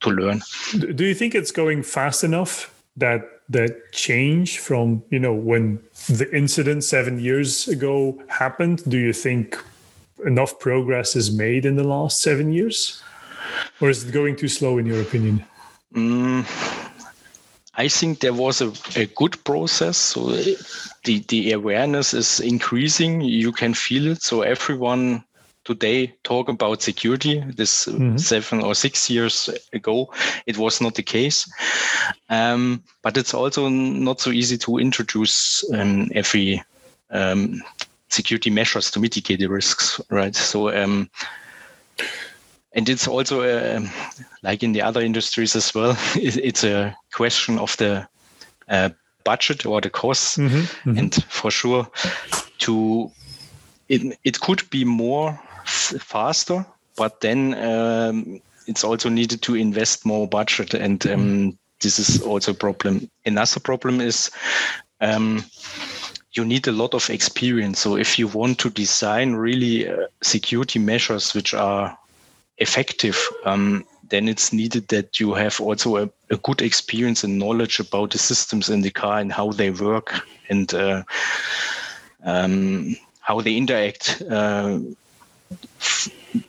to 0.00 0.10
learn. 0.10 0.42
Do 0.94 1.04
you 1.04 1.14
think 1.14 1.34
it's 1.34 1.50
going 1.50 1.82
fast 1.82 2.24
enough 2.24 2.74
that 2.96 3.22
that 3.50 3.92
change 3.92 4.58
from 4.58 5.02
you 5.10 5.18
know 5.18 5.32
when 5.32 5.80
the 6.08 6.28
incident 6.36 6.84
seven 6.84 7.18
years 7.18 7.68
ago 7.68 8.20
happened? 8.28 8.82
Do 8.88 8.98
you 8.98 9.12
think 9.12 9.58
enough 10.24 10.58
progress 10.58 11.16
is 11.16 11.30
made 11.32 11.64
in 11.64 11.76
the 11.76 11.84
last 11.84 12.20
seven 12.20 12.52
years, 12.52 13.02
or 13.80 13.90
is 13.90 14.04
it 14.04 14.12
going 14.12 14.36
too 14.36 14.48
slow 14.48 14.78
in 14.78 14.86
your 14.86 15.00
opinion? 15.00 15.44
Mm, 15.94 16.44
I 17.74 17.88
think 17.88 18.20
there 18.20 18.34
was 18.34 18.60
a, 18.60 18.72
a 18.96 19.06
good 19.06 19.42
process. 19.44 19.96
So 19.96 20.32
the, 21.04 21.18
the 21.28 21.52
awareness 21.52 22.12
is 22.12 22.40
increasing. 22.40 23.20
You 23.20 23.52
can 23.52 23.74
feel 23.74 24.12
it. 24.12 24.22
So 24.22 24.42
everyone 24.42 25.24
today 25.64 26.14
talk 26.24 26.48
about 26.48 26.82
security. 26.82 27.44
This 27.54 27.86
mm-hmm. 27.86 28.16
seven 28.16 28.62
or 28.62 28.74
six 28.74 29.08
years 29.08 29.50
ago, 29.72 30.12
it 30.46 30.58
was 30.58 30.80
not 30.80 30.94
the 30.94 31.02
case. 31.02 31.48
Um, 32.30 32.82
but 33.02 33.16
it's 33.16 33.34
also 33.34 33.68
not 33.68 34.20
so 34.20 34.30
easy 34.30 34.58
to 34.58 34.78
introduce 34.78 35.64
um, 35.72 36.10
every 36.14 36.62
um, 37.10 37.62
security 38.08 38.50
measures 38.50 38.90
to 38.90 39.00
mitigate 39.00 39.40
the 39.40 39.46
risks, 39.46 40.00
right? 40.10 40.34
So, 40.34 40.74
um, 40.74 41.10
and 42.72 42.88
it's 42.88 43.08
also 43.08 43.42
uh, 43.42 43.80
like 44.42 44.62
in 44.62 44.72
the 44.72 44.82
other 44.82 45.00
industries 45.00 45.56
as 45.56 45.74
well. 45.74 45.96
it's 46.14 46.64
a 46.64 46.96
question 47.12 47.58
of 47.58 47.76
the 47.76 48.06
uh, 48.68 48.90
budget 49.24 49.66
or 49.66 49.80
the 49.80 49.90
costs, 49.90 50.36
mm-hmm, 50.36 50.56
mm-hmm. 50.90 50.98
and 50.98 51.14
for 51.28 51.50
sure, 51.50 51.88
to 52.58 53.10
it 53.88 54.18
it 54.24 54.40
could 54.40 54.68
be 54.70 54.84
more 54.84 55.38
faster, 55.64 56.64
but 56.96 57.20
then 57.20 57.54
um, 57.54 58.40
it's 58.66 58.84
also 58.84 59.08
needed 59.08 59.42
to 59.42 59.54
invest 59.54 60.04
more 60.04 60.28
budget, 60.28 60.74
and 60.74 61.06
um, 61.06 61.58
this 61.80 61.98
is 61.98 62.22
also 62.22 62.52
a 62.52 62.54
problem. 62.54 63.10
Another 63.24 63.60
problem 63.60 64.00
is. 64.00 64.30
Um, 65.00 65.44
you 66.32 66.44
need 66.44 66.68
a 66.68 66.72
lot 66.72 66.94
of 66.94 67.08
experience. 67.08 67.80
So 67.80 67.96
if 67.96 68.18
you 68.18 68.28
want 68.28 68.58
to 68.58 68.70
design 68.70 69.32
really 69.32 69.88
uh, 69.88 70.06
security 70.22 70.78
measures 70.78 71.34
which 71.34 71.54
are 71.54 71.98
effective, 72.58 73.18
um, 73.44 73.84
then 74.08 74.28
it's 74.28 74.52
needed 74.52 74.88
that 74.88 75.20
you 75.20 75.34
have 75.34 75.60
also 75.60 75.96
a, 75.96 76.10
a, 76.30 76.36
good 76.38 76.62
experience 76.62 77.24
and 77.24 77.38
knowledge 77.38 77.78
about 77.78 78.10
the 78.10 78.18
systems 78.18 78.68
in 78.68 78.80
the 78.80 78.90
car 78.90 79.18
and 79.18 79.32
how 79.32 79.52
they 79.52 79.70
work 79.70 80.26
and 80.48 80.72
uh, 80.74 81.02
um, 82.24 82.96
how 83.20 83.40
they 83.40 83.56
interact 83.56 84.22
uh, 84.30 84.78
f- 85.78 86.08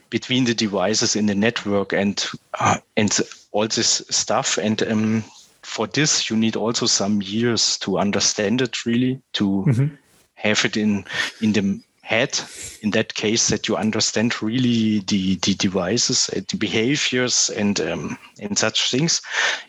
between 0.10 0.46
the 0.46 0.54
devices 0.54 1.16
in 1.16 1.26
the 1.26 1.36
network 1.36 1.94
and 1.94 2.26
uh, 2.60 2.78
and 2.98 3.20
all 3.52 3.68
this 3.68 4.02
stuff. 4.10 4.58
And 4.58 4.82
um, 4.84 5.24
for 5.62 5.88
this, 5.88 6.30
you 6.30 6.38
need 6.38 6.56
also 6.56 6.86
some 6.86 7.22
years 7.22 7.78
to 7.80 8.00
understand 8.00 8.62
it 8.62 8.86
really, 8.86 9.22
to 9.34 9.66
mm-hmm. 9.68 9.96
have 10.36 10.66
it 10.66 10.78
in 10.78 11.06
in 11.42 11.54
the 11.54 11.82
head. 12.10 12.40
In 12.82 12.90
that 12.92 13.14
case, 13.14 13.50
that 13.50 13.68
you 13.68 13.78
understand 13.78 14.42
really 14.42 15.00
the 15.02 15.36
the 15.36 15.54
devices, 15.54 16.28
the 16.28 16.58
behaviors, 16.58 17.50
and 17.50 17.80
um, 17.80 18.18
and 18.42 18.58
such 18.58 18.90
things. 18.90 19.22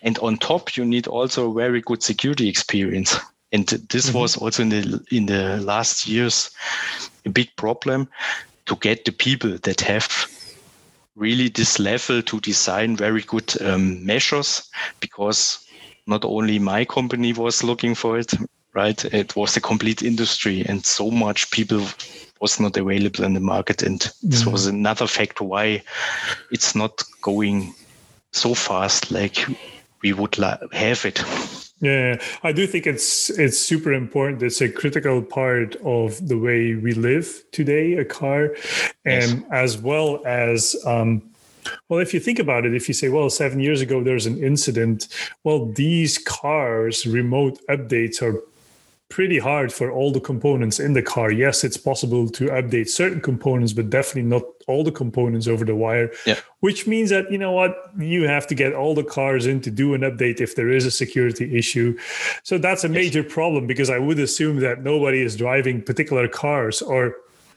And 0.02 0.18
on 0.20 0.38
top, 0.38 0.76
you 0.76 0.84
need 0.84 1.06
also 1.06 1.50
a 1.50 1.54
very 1.54 1.82
good 1.82 2.02
security 2.02 2.48
experience. 2.48 3.16
And 3.52 3.66
this 3.66 4.06
mm-hmm. 4.06 4.18
was 4.18 4.36
also 4.36 4.62
in 4.62 4.70
the 4.70 5.04
in 5.10 5.26
the 5.26 5.58
last 5.58 6.08
years 6.08 6.50
a 7.26 7.30
big 7.30 7.48
problem 7.56 8.08
to 8.66 8.76
get 8.76 9.04
the 9.04 9.12
people 9.12 9.58
that 9.62 9.80
have 9.82 10.26
really 11.16 11.50
this 11.50 11.78
level 11.78 12.22
to 12.22 12.40
design 12.40 12.96
very 12.96 13.22
good 13.22 13.60
um, 13.60 14.06
measures 14.06 14.70
because 15.00 15.66
not 16.06 16.24
only 16.24 16.58
my 16.58 16.86
company 16.86 17.32
was 17.32 17.62
looking 17.62 17.94
for 17.94 18.18
it, 18.18 18.32
right? 18.72 19.04
It 19.04 19.36
was 19.36 19.56
a 19.56 19.60
complete 19.60 20.02
industry, 20.02 20.64
and 20.66 20.86
so 20.86 21.10
much 21.10 21.50
people 21.50 21.86
was 22.40 22.58
not 22.58 22.76
available 22.76 23.24
in 23.24 23.34
the 23.34 23.40
market, 23.40 23.82
and 23.82 24.00
this 24.22 24.42
mm-hmm. 24.42 24.52
was 24.52 24.66
another 24.66 25.06
factor 25.06 25.44
why 25.44 25.82
it's 26.50 26.74
not 26.74 27.02
going 27.20 27.74
so 28.32 28.54
fast 28.54 29.10
like 29.10 29.46
we 30.02 30.12
would 30.12 30.38
la- 30.38 30.56
have 30.72 31.04
it. 31.04 31.22
Yeah, 31.80 32.20
I 32.42 32.52
do 32.52 32.66
think 32.66 32.86
it's 32.86 33.30
it's 33.30 33.58
super 33.58 33.92
important. 33.92 34.42
It's 34.42 34.60
a 34.60 34.68
critical 34.68 35.22
part 35.22 35.76
of 35.76 36.28
the 36.28 36.38
way 36.38 36.74
we 36.74 36.92
live 36.92 37.42
today, 37.52 37.94
a 37.94 38.04
car, 38.04 38.54
and 39.04 39.40
yes. 39.40 39.42
as 39.50 39.78
well 39.78 40.22
as 40.26 40.76
um, 40.86 41.22
well, 41.88 42.00
if 42.00 42.14
you 42.14 42.20
think 42.20 42.38
about 42.38 42.64
it, 42.64 42.74
if 42.74 42.88
you 42.88 42.94
say, 42.94 43.08
well, 43.08 43.30
seven 43.30 43.60
years 43.60 43.80
ago 43.80 44.02
there's 44.02 44.26
an 44.26 44.42
incident, 44.42 45.08
well, 45.44 45.66
these 45.72 46.18
cars, 46.18 47.06
remote 47.06 47.58
updates 47.68 48.22
are 48.22 48.42
pretty 49.10 49.38
hard 49.38 49.72
for 49.72 49.90
all 49.90 50.12
the 50.12 50.20
components 50.20 50.78
in 50.78 50.92
the 50.92 51.02
car. 51.02 51.32
Yes, 51.32 51.64
it's 51.64 51.76
possible 51.76 52.28
to 52.30 52.44
update 52.46 52.88
certain 52.88 53.20
components, 53.20 53.72
but 53.72 53.90
definitely 53.90 54.22
not 54.22 54.44
all 54.68 54.84
the 54.84 54.92
components 54.92 55.48
over 55.48 55.64
the 55.64 55.74
wire. 55.74 56.12
Yeah. 56.24 56.38
Which 56.60 56.86
means 56.86 57.10
that, 57.10 57.30
you 57.30 57.36
know 57.36 57.50
what, 57.50 57.76
you 57.98 58.28
have 58.28 58.46
to 58.46 58.54
get 58.54 58.72
all 58.72 58.94
the 58.94 59.02
cars 59.04 59.46
in 59.46 59.60
to 59.62 59.70
do 59.70 59.94
an 59.94 60.02
update 60.02 60.40
if 60.40 60.54
there 60.54 60.70
is 60.70 60.86
a 60.86 60.92
security 60.92 61.58
issue. 61.58 61.98
So 62.44 62.56
that's 62.56 62.84
a 62.84 62.88
major 62.88 63.22
yes. 63.22 63.32
problem 63.32 63.66
because 63.66 63.90
I 63.90 63.98
would 63.98 64.20
assume 64.20 64.60
that 64.60 64.82
nobody 64.82 65.20
is 65.20 65.36
driving 65.36 65.82
particular 65.82 66.28
cars 66.28 66.80
or 66.80 67.16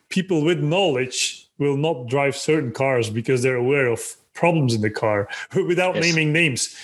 people 0.10 0.44
with 0.44 0.60
knowledge 0.60 1.48
will 1.60 1.78
not 1.78 2.08
drive 2.08 2.36
certain 2.36 2.72
cars 2.72 3.12
because 3.12 3.44
they're 3.44 3.56
aware 3.56 3.88
of 3.88 4.16
problems 4.34 4.74
in 4.74 4.82
the 4.82 4.90
car 4.90 5.30
without 5.68 5.96
yes. 5.96 6.04
naming 6.04 6.34
names. 6.34 6.76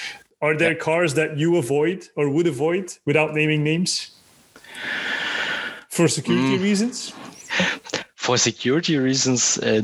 Are 0.42 0.56
there 0.56 0.74
yeah. 0.74 0.80
cars 0.80 1.16
that 1.16 1.38
you 1.38 1.58
avoid 1.58 2.08
or 2.16 2.30
would 2.30 2.46
avoid 2.46 2.96
without 3.06 3.34
naming 3.34 3.64
names 3.64 4.12
for 5.90 6.08
security 6.08 6.58
mm. 6.58 6.64
reasons? 6.64 7.14
For 8.16 8.38
security 8.38 8.98
reasons, 8.98 9.58
uh, 9.58 9.82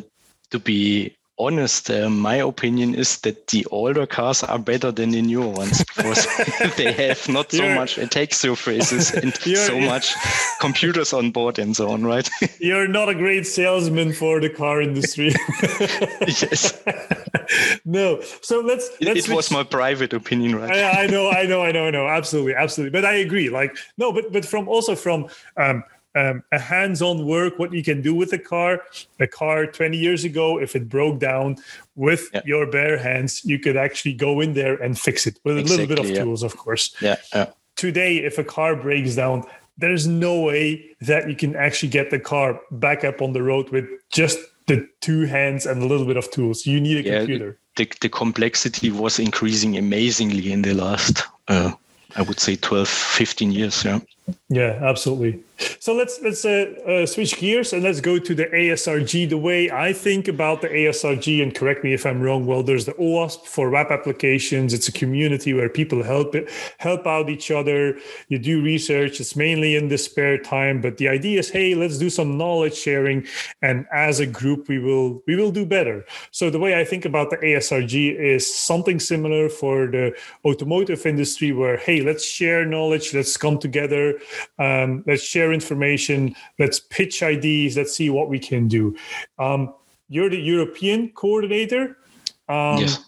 to 0.51 0.59
be 0.59 1.15
honest, 1.37 1.89
uh, 1.89 2.09
my 2.09 2.35
opinion 2.35 2.95
is 2.95 3.19
that 3.19 3.47
the 3.47 3.65
older 3.71 4.05
cars 4.05 4.43
are 4.43 4.59
better 4.59 4.91
than 4.91 5.09
the 5.09 5.21
newer 5.21 5.47
ones 5.47 5.83
because 5.83 6.25
they 6.77 6.93
have 6.93 7.27
not 7.27 7.51
so 7.51 7.63
you're, 7.63 7.75
much 7.75 7.97
attack 7.97 8.33
surfaces 8.33 9.11
and 9.11 9.33
so 9.55 9.79
much 9.79 10.13
computers 10.61 11.11
on 11.11 11.31
board 11.31 11.59
and 11.59 11.75
so 11.75 11.89
on, 11.89 12.05
right? 12.05 12.29
you're 12.59 12.87
not 12.87 13.09
a 13.09 13.15
great 13.15 13.45
salesman 13.45 14.13
for 14.13 14.39
the 14.39 14.49
car 14.49 14.81
industry. 14.81 15.33
yes. 16.27 16.81
no. 17.85 18.21
So 18.41 18.59
let's. 18.59 18.89
let's 19.01 19.27
it, 19.27 19.29
it 19.29 19.35
was 19.35 19.51
my 19.51 19.63
private 19.63 20.13
opinion, 20.13 20.55
right? 20.55 20.71
I, 20.71 21.03
I, 21.03 21.07
know, 21.07 21.29
I 21.29 21.45
know, 21.45 21.61
I 21.61 21.71
know, 21.71 21.85
I 21.85 21.91
know. 21.91 22.07
Absolutely, 22.07 22.55
absolutely. 22.55 22.91
But 22.91 23.05
I 23.05 23.15
agree. 23.15 23.49
Like 23.49 23.77
no, 23.97 24.11
but 24.11 24.31
but 24.31 24.45
from 24.45 24.67
also 24.67 24.95
from. 24.95 25.27
Um, 25.57 25.83
um, 26.17 26.43
a 26.53 26.59
hands-on 26.59 27.25
work 27.25 27.59
what 27.59 27.73
you 27.73 27.83
can 27.83 28.01
do 28.01 28.15
with 28.15 28.31
a 28.31 28.39
car 28.39 28.83
a 29.19 29.27
car 29.27 29.67
20 29.67 29.97
years 29.97 30.23
ago 30.23 30.57
if 30.57 30.73
it 30.73 30.87
broke 30.87 31.19
down 31.19 31.57
with 31.95 32.29
yeah. 32.33 32.41
your 32.45 32.71
bare 32.71 32.97
hands 32.97 33.43
you 33.43 33.59
could 33.59 33.75
actually 33.75 34.13
go 34.13 34.39
in 34.39 34.53
there 34.53 34.75
and 34.75 34.97
fix 34.97 35.27
it 35.27 35.37
with 35.43 35.57
exactly, 35.57 35.83
a 35.83 35.87
little 35.87 36.03
bit 36.03 36.11
of 36.11 36.15
yeah. 36.15 36.23
tools 36.23 36.41
of 36.41 36.55
course 36.55 36.95
yeah, 37.01 37.17
yeah 37.33 37.47
today 37.75 38.19
if 38.19 38.37
a 38.37 38.45
car 38.45 38.77
breaks 38.77 39.15
down 39.15 39.43
there's 39.77 40.07
no 40.07 40.39
way 40.39 40.95
that 41.01 41.29
you 41.29 41.35
can 41.35 41.55
actually 41.55 41.89
get 41.89 42.09
the 42.09 42.19
car 42.19 42.61
back 42.71 43.03
up 43.03 43.21
on 43.21 43.33
the 43.33 43.43
road 43.43 43.69
with 43.69 43.85
just 44.09 44.39
the 44.67 44.87
two 45.01 45.25
hands 45.25 45.65
and 45.65 45.81
a 45.81 45.85
little 45.85 46.05
bit 46.05 46.17
of 46.17 46.29
tools. 46.31 46.65
You 46.65 46.81
need 46.81 47.05
a 47.05 47.09
yeah, 47.09 47.17
computer. 47.19 47.57
the, 47.75 47.91
the 48.01 48.09
complexity 48.09 48.89
was 48.91 49.19
increasing 49.19 49.77
amazingly 49.77 50.51
in 50.51 50.61
the 50.61 50.73
last 50.73 51.23
uh, 51.47 51.71
i 52.15 52.21
would 52.21 52.39
say 52.39 52.55
12 52.55 52.87
15 52.87 53.51
years 53.51 53.83
yeah. 53.83 53.99
Yeah, 54.49 54.79
absolutely. 54.81 55.39
So 55.79 55.93
let's 55.93 56.19
let's 56.21 56.45
uh, 56.45 56.73
uh, 56.87 57.05
switch 57.05 57.37
gears 57.37 57.73
and 57.73 57.83
let's 57.83 58.01
go 58.01 58.19
to 58.19 58.35
the 58.35 58.45
ASRG. 58.45 59.29
The 59.29 59.37
way 59.37 59.71
I 59.71 59.93
think 59.93 60.27
about 60.27 60.61
the 60.61 60.69
ASRG, 60.69 61.41
and 61.41 61.53
correct 61.53 61.83
me 61.83 61.93
if 61.93 62.05
I'm 62.05 62.21
wrong. 62.21 62.45
Well, 62.45 62.63
there's 62.63 62.85
the 62.85 62.93
OWASP 62.93 63.45
for 63.45 63.69
web 63.69 63.87
applications. 63.91 64.73
It's 64.73 64.87
a 64.87 64.91
community 64.91 65.53
where 65.53 65.69
people 65.69 66.03
help 66.03 66.35
help 66.79 67.07
out 67.07 67.29
each 67.29 67.51
other. 67.51 67.97
You 68.29 68.39
do 68.39 68.61
research. 68.61 69.19
It's 69.19 69.35
mainly 69.35 69.75
in 69.75 69.89
the 69.89 69.97
spare 69.97 70.37
time, 70.37 70.81
but 70.81 70.97
the 70.97 71.07
idea 71.07 71.39
is, 71.39 71.49
hey, 71.49 71.75
let's 71.75 71.97
do 71.97 72.09
some 72.09 72.37
knowledge 72.37 72.75
sharing, 72.75 73.25
and 73.61 73.85
as 73.93 74.19
a 74.19 74.25
group, 74.25 74.67
we 74.67 74.79
will 74.79 75.23
we 75.27 75.35
will 75.35 75.51
do 75.51 75.65
better. 75.65 76.05
So 76.31 76.49
the 76.49 76.59
way 76.59 76.79
I 76.79 76.83
think 76.83 77.05
about 77.05 77.29
the 77.29 77.37
ASRG 77.37 78.15
is 78.19 78.43
something 78.53 78.99
similar 78.99 79.49
for 79.49 79.87
the 79.87 80.15
automotive 80.43 81.05
industry, 81.05 81.51
where 81.51 81.77
hey, 81.77 82.01
let's 82.01 82.25
share 82.25 82.65
knowledge, 82.65 83.13
let's 83.13 83.37
come 83.37 83.59
together 83.59 84.19
um, 84.57 85.03
let's 85.05 85.23
share 85.23 85.44
information. 85.51 86.35
Let's 86.59 86.79
pitch 86.79 87.23
ideas. 87.23 87.77
Let's 87.77 87.95
see 87.95 88.09
what 88.09 88.29
we 88.29 88.39
can 88.39 88.67
do. 88.67 88.95
Um, 89.39 89.73
you're 90.09 90.29
the 90.29 90.39
European 90.39 91.09
coordinator. 91.09 91.97
Um, 92.47 92.79
yes. 92.79 93.03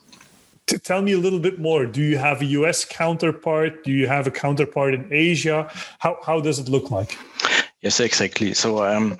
To 0.68 0.78
tell 0.78 1.02
me 1.02 1.14
a 1.14 1.18
little 1.18 1.40
bit 1.40 1.60
more. 1.60 1.86
Do 1.86 2.02
you 2.02 2.18
have 2.18 2.42
a 2.42 2.46
US 2.46 2.84
counterpart? 2.84 3.86
Do 3.86 3.92
you 3.92 4.08
have 4.08 4.28
a 4.28 4.32
counterpart 4.32 4.94
in 4.94 5.08
Asia? 5.12 5.72
How, 6.00 6.18
how 6.26 6.42
does 6.42 6.60
it 6.60 6.68
look 6.68 6.92
like? 6.92 7.18
Yes, 7.82 8.00
exactly. 8.00 8.54
So 8.54 8.84
um, 8.84 9.18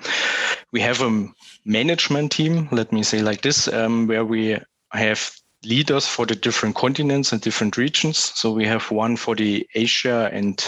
we 0.72 0.80
have 0.80 1.00
a 1.00 1.26
management 1.64 2.32
team, 2.32 2.68
let 2.70 2.92
me 2.92 3.02
say 3.02 3.22
like 3.22 3.42
this, 3.42 3.68
um, 3.68 4.06
where 4.06 4.24
we 4.24 4.58
have 4.90 5.38
leaders 5.64 6.06
for 6.06 6.26
the 6.26 6.34
different 6.34 6.74
continents 6.74 7.32
and 7.32 7.40
different 7.40 7.76
regions. 7.76 8.18
So 8.18 8.52
we 8.52 8.64
have 8.66 8.90
one 8.90 9.16
for 9.16 9.34
the 9.34 9.66
Asia 9.74 10.30
and 10.32 10.60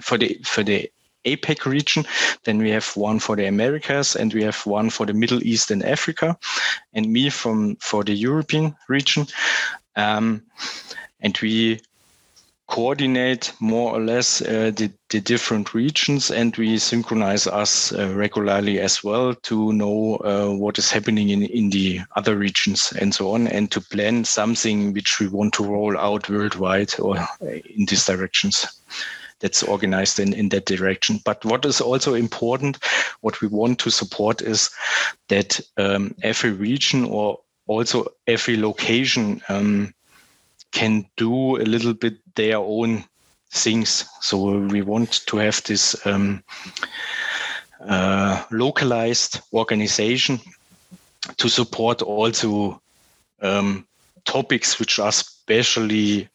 for 0.00 0.18
the 0.18 0.38
for 0.44 0.62
the 0.62 0.90
APAC 1.26 1.64
region. 1.66 2.04
Then 2.44 2.58
we 2.58 2.70
have 2.70 2.96
one 2.96 3.18
for 3.18 3.36
the 3.36 3.46
Americas 3.46 4.16
and 4.16 4.32
we 4.32 4.42
have 4.44 4.64
one 4.66 4.90
for 4.90 5.06
the 5.06 5.14
Middle 5.14 5.42
East 5.42 5.70
and 5.70 5.84
Africa, 5.84 6.36
and 6.94 7.12
me 7.12 7.30
from 7.30 7.76
for 7.76 8.04
the 8.04 8.14
European 8.14 8.74
region. 8.88 9.26
Um, 9.96 10.42
and 11.20 11.38
we 11.42 11.80
coordinate 12.68 13.52
more 13.60 13.92
or 13.92 14.00
less 14.00 14.42
uh, 14.42 14.72
the, 14.74 14.90
the 15.10 15.20
different 15.20 15.72
regions 15.72 16.30
and 16.30 16.56
we 16.56 16.76
synchronize 16.78 17.46
us 17.46 17.92
uh, 17.92 18.12
regularly 18.14 18.80
as 18.80 19.04
well 19.04 19.34
to 19.34 19.72
know 19.72 20.16
uh, 20.16 20.52
what 20.52 20.76
is 20.78 20.90
happening 20.90 21.28
in, 21.28 21.44
in 21.44 21.70
the 21.70 22.00
other 22.16 22.36
regions 22.36 22.92
and 23.00 23.14
so 23.14 23.30
on 23.30 23.46
and 23.46 23.70
to 23.70 23.80
plan 23.80 24.24
something 24.24 24.92
which 24.92 25.20
we 25.20 25.28
want 25.28 25.54
to 25.54 25.64
roll 25.64 25.96
out 25.96 26.28
worldwide 26.28 26.92
or 26.98 27.16
uh, 27.16 27.26
in 27.42 27.86
these 27.86 28.04
directions 28.04 28.66
that's 29.40 29.62
organized 29.62 30.18
in, 30.18 30.32
in 30.32 30.48
that 30.50 30.66
direction. 30.66 31.20
But 31.24 31.44
what 31.44 31.64
is 31.64 31.80
also 31.80 32.14
important, 32.14 32.78
what 33.20 33.40
we 33.40 33.48
want 33.48 33.78
to 33.80 33.90
support 33.90 34.42
is 34.42 34.70
that 35.28 35.60
um, 35.76 36.14
every 36.22 36.52
region 36.52 37.04
or 37.04 37.40
also 37.66 38.06
every 38.26 38.56
location 38.56 39.42
um, 39.48 39.94
can 40.72 41.06
do 41.16 41.56
a 41.56 41.64
little 41.64 41.94
bit 41.94 42.18
their 42.34 42.58
own 42.58 43.04
things. 43.50 44.04
So 44.20 44.58
we 44.58 44.82
want 44.82 45.26
to 45.26 45.36
have 45.38 45.62
this 45.64 46.06
um, 46.06 46.42
uh, 47.80 48.42
localized 48.50 49.40
organization 49.52 50.40
to 51.36 51.48
support 51.48 52.02
also 52.02 52.80
um, 53.42 53.86
topics 54.24 54.78
which 54.78 54.98
are 54.98 55.12
specially 55.12 56.28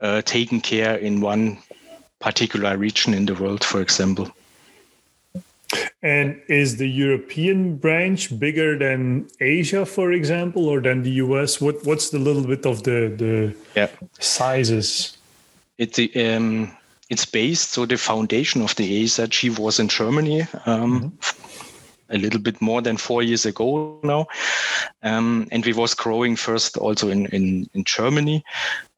uh, 0.00 0.22
taken 0.22 0.60
care 0.60 0.96
in 0.96 1.20
one 1.20 1.58
particular 2.20 2.76
region 2.76 3.14
in 3.14 3.26
the 3.26 3.34
world, 3.34 3.64
for 3.64 3.80
example. 3.80 4.30
And 6.02 6.40
is 6.48 6.76
the 6.76 6.88
European 6.88 7.76
branch 7.76 8.38
bigger 8.38 8.78
than 8.78 9.28
Asia, 9.40 9.84
for 9.84 10.12
example, 10.12 10.68
or 10.68 10.80
than 10.80 11.02
the 11.02 11.10
US? 11.24 11.60
What 11.60 11.84
what's 11.84 12.10
the 12.10 12.18
little 12.18 12.46
bit 12.46 12.64
of 12.64 12.84
the 12.84 13.12
the 13.16 13.54
yeah. 13.76 13.88
sizes? 14.18 15.18
It's 15.76 15.98
um, 16.16 16.74
it's 17.10 17.26
based. 17.26 17.72
So 17.72 17.84
the 17.84 17.98
foundation 17.98 18.62
of 18.62 18.74
the 18.76 19.04
ASRG 19.04 19.58
was 19.58 19.78
in 19.78 19.88
Germany. 19.88 20.42
Um, 20.66 21.12
mm-hmm. 21.12 21.44
A 22.10 22.16
little 22.16 22.40
bit 22.40 22.62
more 22.62 22.80
than 22.80 22.96
four 22.96 23.22
years 23.22 23.44
ago 23.44 24.00
now, 24.02 24.28
um, 25.02 25.46
and 25.52 25.62
we 25.66 25.74
was 25.74 25.92
growing 25.92 26.36
first 26.36 26.78
also 26.78 27.10
in 27.10 27.26
in, 27.26 27.68
in 27.74 27.84
Germany, 27.84 28.42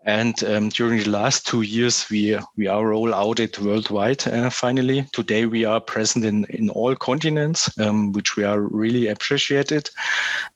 and 0.04 0.42
um, 0.44 0.70
during 0.70 1.02
the 1.02 1.10
last 1.10 1.46
two 1.46 1.60
years, 1.60 2.08
we 2.10 2.38
we 2.56 2.66
are 2.66 2.86
roll 2.86 3.14
out 3.14 3.38
it 3.38 3.58
worldwide. 3.58 4.26
Uh, 4.26 4.48
finally, 4.48 5.06
today 5.12 5.44
we 5.44 5.66
are 5.66 5.80
present 5.80 6.24
in 6.24 6.46
in 6.46 6.70
all 6.70 6.96
continents, 6.96 7.78
um, 7.78 8.12
which 8.12 8.36
we 8.36 8.44
are 8.44 8.60
really 8.60 9.08
appreciated. 9.08 9.90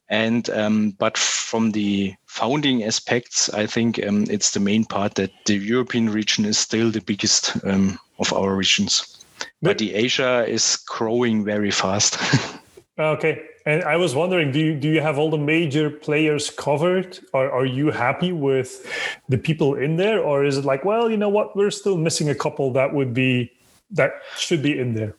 And 0.09 0.48
um, 0.50 0.92
but 0.92 1.18
from 1.18 1.72
the 1.72 2.14
founding 2.26 2.85
aspects, 2.85 3.50
I 3.50 3.66
think 3.66 4.02
um, 4.07 4.24
it's 4.30 4.52
the 4.52 4.61
main 4.61 4.87
part 4.87 5.16
that 5.16 5.33
the 5.44 5.57
European 5.57 6.09
region 6.09 6.46
is 6.46 6.57
still 6.57 6.90
the 6.90 7.02
biggest 7.02 7.57
um, 7.64 7.98
of 8.18 8.33
our 8.33 8.57
regions. 8.57 9.24
But 9.61 9.78
the 9.78 9.94
Asia 9.94 10.46
is 10.46 10.76
growing 10.87 11.44
very 11.44 11.70
fast. 11.70 12.18
okay, 12.98 13.42
and 13.66 13.83
I 13.85 13.96
was 13.96 14.14
wondering, 14.14 14.52
do 14.52 14.59
you, 14.59 14.74
do 14.74 14.88
you 14.88 15.00
have 15.00 15.18
all 15.18 15.30
the 15.30 15.38
major 15.38 15.90
players 15.90 16.50
covered? 16.50 17.18
Or 17.33 17.50
are 17.50 17.66
you 17.66 17.90
happy 17.90 18.33
with 18.33 18.87
the 19.28 19.38
people 19.38 19.74
in 19.74 19.96
there? 19.96 20.20
Or 20.20 20.44
is 20.44 20.59
it 20.59 20.64
like, 20.64 20.85
well, 20.85 21.11
you 21.11 21.16
know 21.16 21.28
what, 21.30 21.57
we're 21.57 21.70
still 21.70 21.96
missing 21.96 22.28
a 22.28 22.35
couple 22.35 22.72
that 22.72 22.92
would 22.92 23.14
be 23.14 23.50
that 23.90 24.12
should 24.37 24.62
be 24.62 24.78
in 24.78 24.94
there? 24.94 25.14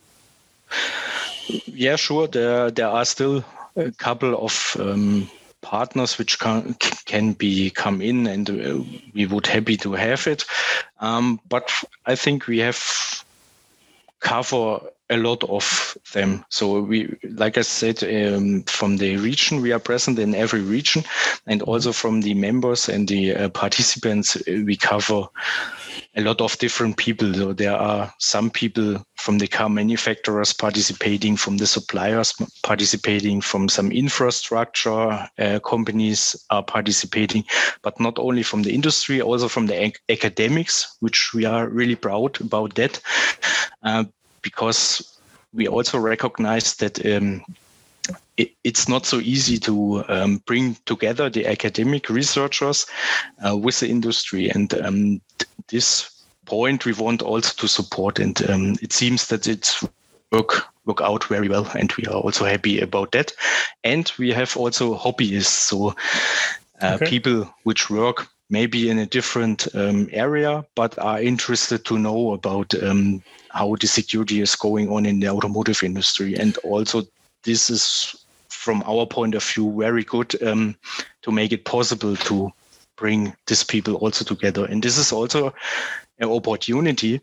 Yeah, 1.66 1.96
sure. 1.96 2.28
There 2.28 2.72
there 2.72 2.88
are 2.88 3.06
still 3.06 3.44
a 3.76 3.92
couple 3.92 4.36
of 4.44 4.78
um, 4.80 5.30
partners 5.62 6.18
which 6.18 6.40
can 6.40 6.76
can 7.06 7.34
be 7.34 7.70
come 7.70 8.02
in, 8.02 8.28
and 8.28 8.50
uh, 8.50 8.84
we 9.14 9.26
would 9.26 9.48
happy 9.48 9.78
to 9.78 9.94
have 9.94 10.28
it. 10.28 10.46
Um, 11.00 11.40
but 11.48 11.72
I 12.06 12.16
think 12.16 12.48
we 12.48 12.60
have 12.60 12.82
cover 14.20 14.80
a 15.10 15.18
lot 15.18 15.44
of 15.44 15.98
them. 16.14 16.44
So 16.50 16.82
we, 16.82 17.16
like 17.24 17.58
I 17.58 17.62
said, 17.62 18.04
um, 18.04 18.64
from 18.64 18.98
the 18.98 19.18
region, 19.18 19.62
we 19.62 19.72
are 19.72 19.80
present 19.80 20.18
in 20.20 20.34
every 20.34 20.62
region, 20.62 21.04
and 21.46 21.62
also 21.62 21.92
from 21.92 22.22
the 22.22 22.34
members 22.34 22.90
and 22.90 23.08
the 23.08 23.36
uh, 23.36 23.50
participants, 23.54 24.36
uh, 24.36 24.64
we 24.66 24.76
cover 24.76 25.28
a 26.16 26.22
lot 26.22 26.42
of 26.42 26.58
different 26.58 26.98
people. 26.98 27.34
So 27.34 27.54
there 27.54 27.76
are 27.76 28.14
some 28.20 28.50
people 28.50 29.06
from 29.18 29.38
the 29.38 29.48
car 29.48 29.70
manufacturers 29.70 30.54
participating, 30.54 31.36
from 31.36 31.58
the 31.58 31.68
suppliers 31.68 32.34
participating, 32.64 33.42
from 33.42 33.70
some 33.70 33.92
infrastructure 33.92 35.28
uh, 35.38 35.60
companies 35.64 36.36
are 36.50 36.64
participating, 36.64 37.44
but 37.82 38.00
not 38.00 38.18
only 38.18 38.44
from 38.44 38.64
the 38.64 38.74
industry, 38.74 39.22
also 39.22 39.48
from 39.48 39.68
the 39.68 39.86
ac- 39.86 39.98
academics, 40.10 40.98
which 41.00 41.32
we 41.34 41.46
are 41.46 41.68
really 41.68 41.96
proud 41.96 42.40
about 42.42 42.76
that. 42.76 43.00
Uh, 43.84 44.06
because 44.46 45.18
we 45.56 45.68
also 45.68 45.98
recognize 45.98 46.76
that 46.76 47.04
um, 47.04 47.44
it, 48.38 48.52
it's 48.64 48.88
not 48.88 49.06
so 49.06 49.18
easy 49.18 49.58
to 49.58 50.06
um, 50.08 50.38
bring 50.46 50.78
together 50.86 51.32
the 51.32 51.48
academic 51.48 52.10
researchers 52.10 52.86
uh, 53.46 53.58
with 53.58 53.80
the 53.80 53.90
industry. 53.90 54.50
And 54.52 54.72
um, 54.76 55.22
this 55.70 56.24
point 56.46 56.86
we 56.86 56.94
want 56.94 57.24
also 57.24 57.54
to 57.58 57.68
support. 57.68 58.20
And 58.20 58.50
um, 58.50 58.76
it 58.84 58.94
seems 58.94 59.28
that 59.28 59.48
it's 59.48 59.84
work 60.32 60.68
work 60.86 61.02
out 61.02 61.24
very 61.24 61.50
well, 61.50 61.68
and 61.80 61.92
we 61.94 62.06
are 62.06 62.22
also 62.22 62.46
happy 62.46 62.80
about 62.80 63.12
that. 63.14 63.34
And 63.84 64.12
we 64.20 64.32
have 64.32 64.56
also 64.56 64.96
hobbyists, 64.96 65.46
so 65.46 65.96
uh, 66.84 66.98
okay. 67.02 67.10
people 67.10 67.52
which 67.64 67.90
work 67.90 68.28
maybe 68.52 68.92
in 68.92 69.00
a 69.00 69.08
different 69.08 69.68
um, 69.74 70.08
area, 70.12 70.64
but 70.76 71.00
are 71.00 71.20
interested 71.20 71.84
to 71.86 71.98
know 71.98 72.34
about 72.34 72.76
um, 72.84 73.24
how 73.56 73.76
the 73.80 73.88
security 73.88 74.42
is 74.42 74.56
going 74.56 74.92
on 74.92 75.06
in 75.06 75.20
the 75.20 75.30
automotive 75.30 75.82
industry. 75.82 76.36
And 76.36 76.58
also, 76.58 77.04
this 77.44 77.70
is 77.70 78.16
from 78.50 78.84
our 78.86 79.06
point 79.06 79.34
of 79.34 79.44
view 79.44 79.74
very 79.78 80.04
good 80.04 80.42
um, 80.44 80.76
to 81.22 81.32
make 81.32 81.52
it 81.52 81.66
possible 81.66 82.16
to 82.16 82.52
bring 82.98 83.34
these 83.48 83.64
people 83.64 83.96
also 83.96 84.26
together. 84.26 84.66
And 84.66 84.84
this 84.84 84.98
is 84.98 85.12
also 85.12 85.54
an 86.20 86.30
opportunity 86.30 87.22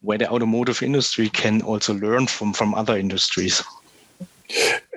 where 0.00 0.18
the 0.18 0.30
automotive 0.30 0.82
industry 0.82 1.28
can 1.28 1.62
also 1.62 1.94
learn 1.94 2.26
from 2.26 2.52
from 2.52 2.74
other 2.74 2.96
industries. 2.96 3.62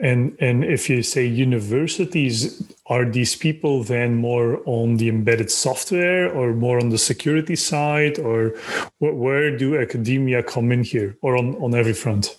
And 0.01 0.35
and 0.39 0.63
if 0.63 0.89
you 0.89 1.03
say 1.03 1.25
universities, 1.25 2.61
are 2.87 3.05
these 3.05 3.35
people 3.35 3.83
then 3.83 4.15
more 4.15 4.61
on 4.65 4.97
the 4.97 5.07
embedded 5.09 5.51
software 5.51 6.31
or 6.33 6.53
more 6.53 6.79
on 6.79 6.89
the 6.89 6.97
security 6.97 7.55
side, 7.55 8.19
or 8.19 8.55
where 8.99 9.55
do 9.57 9.79
academia 9.79 10.43
come 10.43 10.71
in 10.71 10.83
here, 10.83 11.15
or 11.21 11.37
on 11.37 11.55
on 11.55 11.75
every 11.75 11.93
front? 11.93 12.37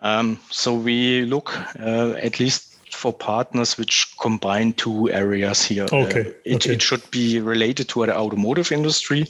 Um, 0.00 0.38
so 0.50 0.74
we 0.74 1.22
look 1.22 1.56
uh, 1.80 2.14
at 2.22 2.38
least 2.38 2.68
for 2.98 3.12
partners 3.12 3.78
which 3.78 4.14
combine 4.20 4.72
two 4.72 5.10
areas 5.10 5.62
here. 5.64 5.86
Okay. 5.92 6.20
Uh, 6.20 6.32
it, 6.44 6.54
okay. 6.56 6.72
it 6.74 6.82
should 6.82 7.08
be 7.10 7.40
related 7.40 7.88
to 7.90 8.04
the 8.04 8.16
automotive 8.16 8.72
industry 8.72 9.26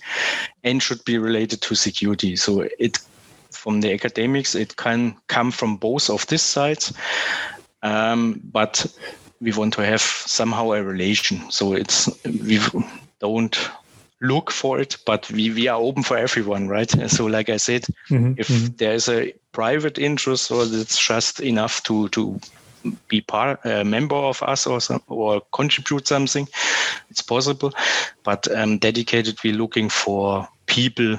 and 0.65 0.83
should 0.83 1.05
be 1.05 1.19
related 1.19 1.61
to 1.63 1.75
security. 1.75 2.37
So 2.37 2.67
it 2.79 2.99
from 3.59 3.81
the 3.81 3.93
academics, 3.93 4.55
it 4.55 4.77
can 4.77 5.17
come 5.27 5.51
from 5.51 5.77
both 5.77 6.11
of 6.11 6.27
these 6.29 6.43
sides. 6.43 6.93
Um, 7.83 8.41
but 8.45 8.87
we 9.41 9.53
want 9.53 9.75
to 9.75 9.85
have 9.85 10.01
somehow 10.01 10.73
a 10.73 10.83
relation. 10.83 11.51
So 11.51 11.75
it's 11.75 12.09
we 12.25 12.61
don't 13.21 13.71
look 14.21 14.51
for 14.51 14.81
it, 14.81 14.97
but 15.07 15.31
we, 15.31 15.51
we 15.51 15.69
are 15.69 15.81
open 15.81 16.03
for 16.03 16.17
everyone, 16.17 16.69
right? 16.69 16.91
So 17.11 17.27
like 17.27 17.49
I 17.49 17.57
said, 17.57 17.85
mm-hmm, 18.11 18.35
if 18.37 18.49
mm-hmm. 18.49 18.77
there 18.77 18.95
is 18.95 19.09
a 19.09 19.33
private 19.53 19.99
interest 19.99 20.51
or 20.51 20.65
it's 20.65 20.99
just 20.99 21.41
enough 21.41 21.83
to 21.85 22.09
to 22.11 22.41
be 23.09 23.21
part 23.21 23.61
a 23.65 23.85
member 23.85 24.15
of 24.15 24.43
us 24.43 24.67
or 24.67 24.81
some, 24.81 25.03
or 25.09 25.43
contribute 25.53 26.07
something, 26.07 26.49
it's 27.11 27.23
possible. 27.23 27.73
But 28.23 28.51
um, 28.57 28.79
dedicated, 28.79 29.39
we're 29.43 29.55
looking 29.55 29.89
for 29.89 30.49
people 30.67 31.19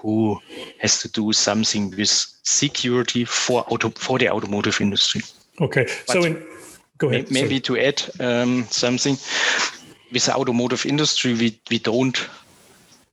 who 0.00 0.40
has 0.78 1.00
to 1.02 1.08
do 1.08 1.32
something 1.32 1.90
with 1.90 2.10
security 2.42 3.24
for 3.24 3.64
auto 3.68 3.90
for 3.90 4.18
the 4.18 4.28
automotive 4.28 4.80
industry. 4.80 5.22
Okay, 5.60 5.86
but 6.06 6.12
so 6.12 6.24
in, 6.24 6.42
go 6.98 7.08
ahead. 7.08 7.30
Maybe 7.30 7.60
to 7.60 7.78
add 7.78 8.02
um, 8.18 8.64
something 8.70 9.16
with 10.12 10.24
the 10.26 10.34
automotive 10.34 10.86
industry, 10.86 11.34
we 11.34 11.60
we 11.70 11.78
don't 11.78 12.28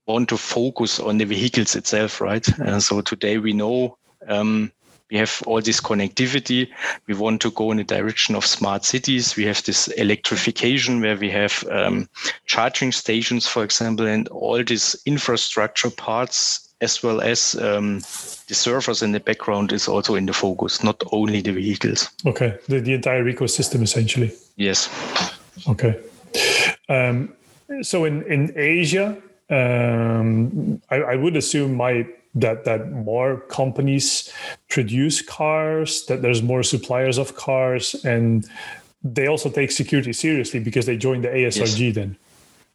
want 0.06 0.30
to 0.30 0.38
focus 0.38 1.00
on 1.00 1.18
the 1.18 1.26
vehicles 1.26 1.76
itself, 1.76 2.22
right? 2.22 2.48
Uh, 2.60 2.80
so 2.80 3.02
today 3.02 3.38
we 3.38 3.52
know 3.54 3.98
um, 4.28 4.72
we 5.12 5.18
have 5.18 5.42
all 5.46 5.62
this 5.62 5.80
connectivity. 5.80 6.68
We 7.08 7.14
want 7.14 7.42
to 7.42 7.52
go 7.52 7.72
in 7.72 7.78
the 7.78 7.84
direction 7.84 8.36
of 8.36 8.46
smart 8.46 8.84
cities. 8.84 9.36
We 9.36 9.46
have 9.46 9.64
this 9.64 9.88
electrification 9.90 11.02
where 11.02 11.16
we 11.16 11.30
have 11.30 11.64
um, 11.72 12.10
charging 12.46 12.92
stations, 12.92 13.48
for 13.48 13.64
example, 13.64 14.06
and 14.06 14.28
all 14.30 14.62
these 14.64 14.96
infrastructure 15.06 15.90
parts, 15.90 16.67
as 16.82 17.04
well 17.04 17.22
as 17.22 17.56
um, 17.56 18.00
the 18.48 18.54
servers 18.54 19.02
in 19.02 19.12
the 19.12 19.20
background, 19.20 19.72
is 19.72 19.88
also 19.88 20.16
in 20.16 20.26
the 20.26 20.34
focus, 20.34 20.84
not 20.84 21.02
only 21.12 21.42
the 21.42 21.52
vehicles. 21.52 22.10
Okay, 22.26 22.58
the, 22.68 22.80
the 22.80 22.94
entire 22.94 23.24
ecosystem 23.26 23.82
essentially. 23.82 24.32
Yes. 24.56 24.90
Okay. 25.68 26.00
Um, 26.90 27.34
so 27.82 28.06
in 28.06 28.24
in 28.24 28.54
Asia, 28.56 29.18
um, 29.50 30.82
I, 30.90 30.96
I 30.96 31.16
would 31.16 31.36
assume 31.36 31.76
my 31.76 32.06
that 32.36 32.66
that 32.66 32.92
more 32.92 33.38
companies 33.50 34.32
produce 34.70 35.22
cars, 35.22 36.06
that 36.06 36.22
there's 36.22 36.42
more 36.42 36.64
suppliers 36.64 37.18
of 37.18 37.36
cars, 37.36 37.96
and 38.06 38.46
they 39.04 39.28
also 39.28 39.50
take 39.50 39.72
security 39.72 40.14
seriously 40.14 40.60
because 40.60 40.86
they 40.86 40.98
join 40.98 41.22
the 41.22 41.30
ASRG 41.30 41.80
yes. 41.80 41.96
then. 41.96 42.18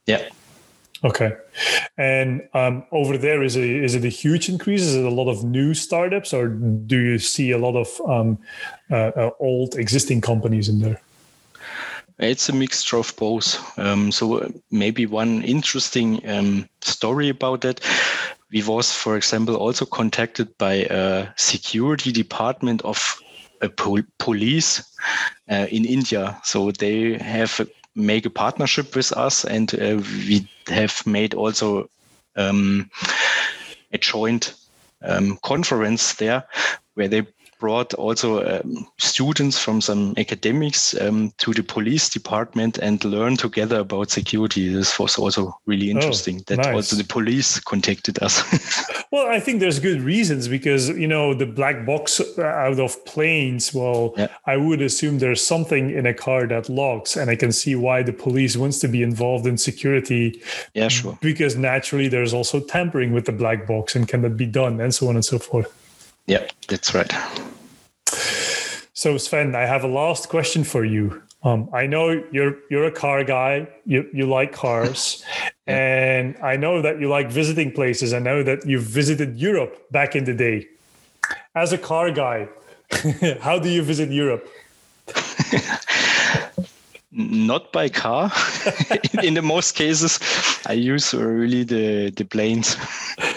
Yeah. 0.06 0.28
Okay, 1.04 1.32
and 1.98 2.48
um, 2.54 2.84
over 2.92 3.18
there 3.18 3.42
is 3.42 3.56
it 3.56 3.64
is 3.64 3.94
it 3.96 4.04
a 4.04 4.08
huge 4.08 4.48
increase? 4.48 4.82
Is 4.82 4.94
it 4.94 5.04
a 5.04 5.10
lot 5.10 5.28
of 5.28 5.42
new 5.42 5.74
startups, 5.74 6.32
or 6.32 6.46
do 6.48 6.96
you 6.96 7.18
see 7.18 7.50
a 7.50 7.58
lot 7.58 7.74
of 7.74 8.00
um, 8.08 8.38
uh, 8.90 9.10
uh, 9.16 9.30
old 9.40 9.74
existing 9.74 10.20
companies 10.20 10.68
in 10.68 10.78
there? 10.78 11.00
It's 12.18 12.48
a 12.48 12.52
mixture 12.52 12.98
of 12.98 13.14
both. 13.16 13.58
Um, 13.78 14.12
so 14.12 14.38
uh, 14.38 14.48
maybe 14.70 15.06
one 15.06 15.42
interesting 15.42 16.20
um, 16.28 16.68
story 16.80 17.28
about 17.28 17.62
that. 17.62 17.80
We 18.52 18.62
was, 18.62 18.92
for 18.92 19.16
example, 19.16 19.56
also 19.56 19.86
contacted 19.86 20.56
by 20.58 20.86
a 20.90 21.28
security 21.36 22.12
department 22.12 22.82
of 22.82 23.20
a 23.60 23.68
pol- 23.68 24.04
police 24.18 24.84
uh, 25.50 25.66
in 25.70 25.84
India. 25.84 26.38
So 26.44 26.70
they 26.70 27.18
have 27.18 27.58
a, 27.60 27.66
make 27.94 28.26
a 28.26 28.30
partnership 28.30 28.94
with 28.96 29.12
us, 29.12 29.44
and 29.44 29.72
uh, 29.74 30.00
we 30.26 30.48
have 30.68 31.06
made 31.06 31.34
also 31.34 31.88
um, 32.36 32.90
a 33.92 33.98
joint 33.98 34.54
um, 35.02 35.38
conference 35.42 36.14
there 36.14 36.44
where 36.94 37.08
they 37.08 37.26
brought 37.62 37.94
also 37.94 38.44
um, 38.44 38.84
students 38.98 39.56
from 39.56 39.80
some 39.80 40.14
academics 40.16 41.00
um, 41.00 41.32
to 41.38 41.52
the 41.52 41.62
police 41.62 42.08
department 42.08 42.76
and 42.78 43.04
learn 43.04 43.36
together 43.36 43.78
about 43.78 44.10
security. 44.10 44.68
This 44.68 44.98
was 44.98 45.16
also 45.16 45.56
really 45.64 45.86
oh, 45.92 45.94
interesting. 45.94 46.38
Oh, 46.40 46.44
that 46.48 46.56
nice. 46.56 46.74
also 46.74 46.96
the 46.96 47.04
police 47.04 47.60
contacted 47.60 48.20
us. 48.20 48.42
well, 49.12 49.28
I 49.28 49.38
think 49.38 49.60
there's 49.60 49.78
good 49.78 50.00
reasons 50.02 50.48
because 50.48 50.88
you 50.88 51.06
know 51.06 51.34
the 51.34 51.46
black 51.46 51.86
box 51.86 52.20
out 52.36 52.80
of 52.80 53.04
planes. 53.04 53.72
Well, 53.72 54.14
yeah. 54.16 54.26
I 54.44 54.56
would 54.56 54.82
assume 54.82 55.20
there's 55.20 55.46
something 55.46 55.90
in 55.90 56.04
a 56.04 56.14
car 56.14 56.48
that 56.48 56.68
logs, 56.68 57.16
and 57.16 57.30
I 57.30 57.36
can 57.36 57.52
see 57.52 57.76
why 57.76 58.02
the 58.02 58.12
police 58.12 58.56
wants 58.56 58.80
to 58.80 58.88
be 58.88 59.04
involved 59.04 59.46
in 59.46 59.56
security. 59.56 60.42
Yeah, 60.74 60.88
sure. 60.88 61.16
Because 61.20 61.54
naturally, 61.56 62.08
there's 62.08 62.34
also 62.34 62.58
tampering 62.58 63.12
with 63.12 63.26
the 63.26 63.36
black 63.42 63.68
box, 63.68 63.94
and 63.94 64.08
can 64.08 64.22
that 64.22 64.36
be 64.36 64.46
done, 64.46 64.80
and 64.80 64.92
so 64.92 65.06
on 65.08 65.14
and 65.14 65.24
so 65.24 65.38
forth. 65.38 65.72
Yeah, 66.26 66.44
that's 66.66 66.92
right. 66.92 67.12
So 68.94 69.18
Sven, 69.18 69.54
I 69.54 69.62
have 69.62 69.84
a 69.84 69.88
last 69.88 70.28
question 70.28 70.64
for 70.64 70.84
you. 70.84 71.22
Um, 71.44 71.68
I 71.72 71.86
know 71.86 72.22
you're 72.30 72.56
you're 72.70 72.84
a 72.84 72.92
car 72.92 73.24
guy. 73.24 73.66
You 73.84 74.08
you 74.12 74.26
like 74.26 74.52
cars, 74.52 75.24
and 75.66 76.36
I 76.42 76.56
know 76.56 76.82
that 76.82 77.00
you 77.00 77.08
like 77.08 77.30
visiting 77.30 77.72
places. 77.72 78.12
I 78.12 78.20
know 78.20 78.42
that 78.44 78.64
you 78.66 78.78
visited 78.78 79.36
Europe 79.36 79.90
back 79.90 80.14
in 80.14 80.24
the 80.24 80.34
day. 80.34 80.68
As 81.54 81.72
a 81.72 81.78
car 81.78 82.10
guy, 82.12 82.48
how 83.40 83.58
do 83.58 83.68
you 83.68 83.82
visit 83.82 84.10
Europe? 84.10 84.48
Not 87.10 87.72
by 87.72 87.88
car. 87.88 88.30
in 89.22 89.34
the 89.34 89.42
most 89.42 89.72
cases, 89.72 90.18
I 90.66 90.74
use 90.74 91.12
really 91.12 91.64
the 91.64 92.10
the 92.10 92.24
planes. 92.24 92.76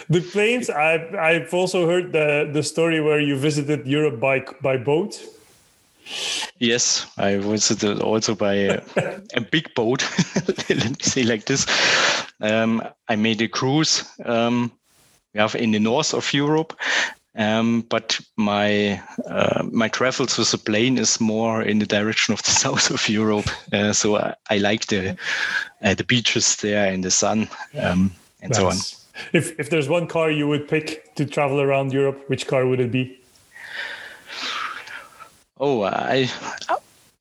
The 0.10 0.22
planes. 0.22 0.70
I've 0.70 1.16
I've 1.16 1.54
also 1.54 1.88
heard 1.88 2.12
the 2.12 2.50
the 2.52 2.64
story 2.64 3.02
where 3.02 3.20
you 3.20 3.36
visited 3.38 3.88
Europe 3.88 4.20
by 4.20 4.46
by 4.62 4.78
boat. 4.78 5.20
Yes, 6.60 7.08
I 7.18 7.38
visited 7.38 8.00
also 8.00 8.36
by 8.36 8.54
a, 8.54 8.82
a 9.34 9.42
big 9.42 9.74
boat. 9.74 10.06
Let 10.70 10.90
me 10.90 10.96
say 11.02 11.24
like 11.24 11.46
this. 11.46 11.66
Um, 12.40 12.84
I 13.10 13.16
made 13.16 13.42
a 13.42 13.48
cruise 13.48 14.04
um, 14.24 14.72
in 15.34 15.72
the 15.72 15.80
north 15.80 16.14
of 16.14 16.32
Europe, 16.34 16.78
um, 17.36 17.82
but 17.90 18.20
my 18.38 19.02
uh, 19.28 19.64
my 19.72 19.88
travels 19.90 20.38
with 20.38 20.54
a 20.54 20.58
plane 20.58 20.98
is 20.98 21.20
more 21.20 21.62
in 21.64 21.80
the 21.80 21.86
direction 21.86 22.34
of 22.34 22.44
the 22.44 22.52
south 22.64 22.92
of 22.92 23.10
Europe. 23.10 23.50
Uh, 23.74 23.94
so 23.94 24.18
I, 24.18 24.36
I, 24.50 24.58
like 24.58 24.86
the 24.88 25.18
uh, 25.84 25.96
the 25.96 26.04
beaches 26.04 26.56
there 26.58 26.94
and 26.94 27.04
the 27.04 27.12
sun 27.12 27.50
um, 27.80 28.12
and 28.42 28.52
nice. 28.52 28.58
so 28.58 28.68
on. 28.68 29.05
If 29.34 29.60
if 29.60 29.70
there's 29.70 29.90
one 29.90 30.08
car 30.08 30.30
you 30.30 30.48
would 30.48 30.68
pick 30.68 31.16
to 31.16 31.26
travel 31.26 31.62
around 31.62 31.94
Europe, 31.94 32.24
which 32.28 32.48
car 32.48 32.66
would 32.66 32.80
it 32.80 32.92
be? 32.92 33.20
Oh, 35.58 35.84
I 35.84 36.30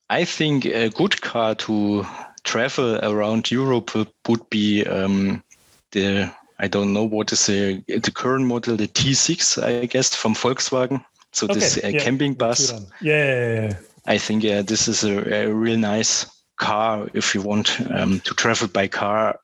I 0.09 0.25
think 0.25 0.65
a 0.65 0.89
good 0.89 1.21
car 1.21 1.55
to 1.55 2.05
travel 2.43 2.99
around 3.03 3.49
Europe 3.49 3.95
would 4.27 4.49
be 4.49 4.85
um, 4.85 5.43
the 5.91 6.31
I 6.59 6.67
don't 6.67 6.93
know 6.93 7.03
what 7.03 7.31
is 7.31 7.45
the 7.45 7.83
the 7.87 8.11
current 8.11 8.45
model, 8.45 8.77
the 8.77 8.87
T6, 8.87 9.63
I 9.63 9.85
guess, 9.85 10.15
from 10.15 10.35
Volkswagen. 10.35 11.03
So 11.31 11.45
okay, 11.45 11.55
this 11.55 11.83
uh, 11.83 11.87
yeah. 11.87 11.99
camping 11.99 12.33
bus. 12.33 12.71
Yeah, 13.01 13.25
yeah, 13.25 13.53
yeah, 13.53 13.77
I 14.05 14.17
think 14.17 14.45
uh, 14.45 14.61
this 14.61 14.87
is 14.87 15.03
a, 15.03 15.47
a, 15.47 15.53
real 15.53 15.77
nice 15.77 16.25
car 16.55 17.09
if 17.13 17.35
you 17.35 17.41
want 17.41 17.81
um, 17.91 18.21
to 18.21 18.33
travel 18.33 18.69
by 18.69 18.87
car 18.87 19.39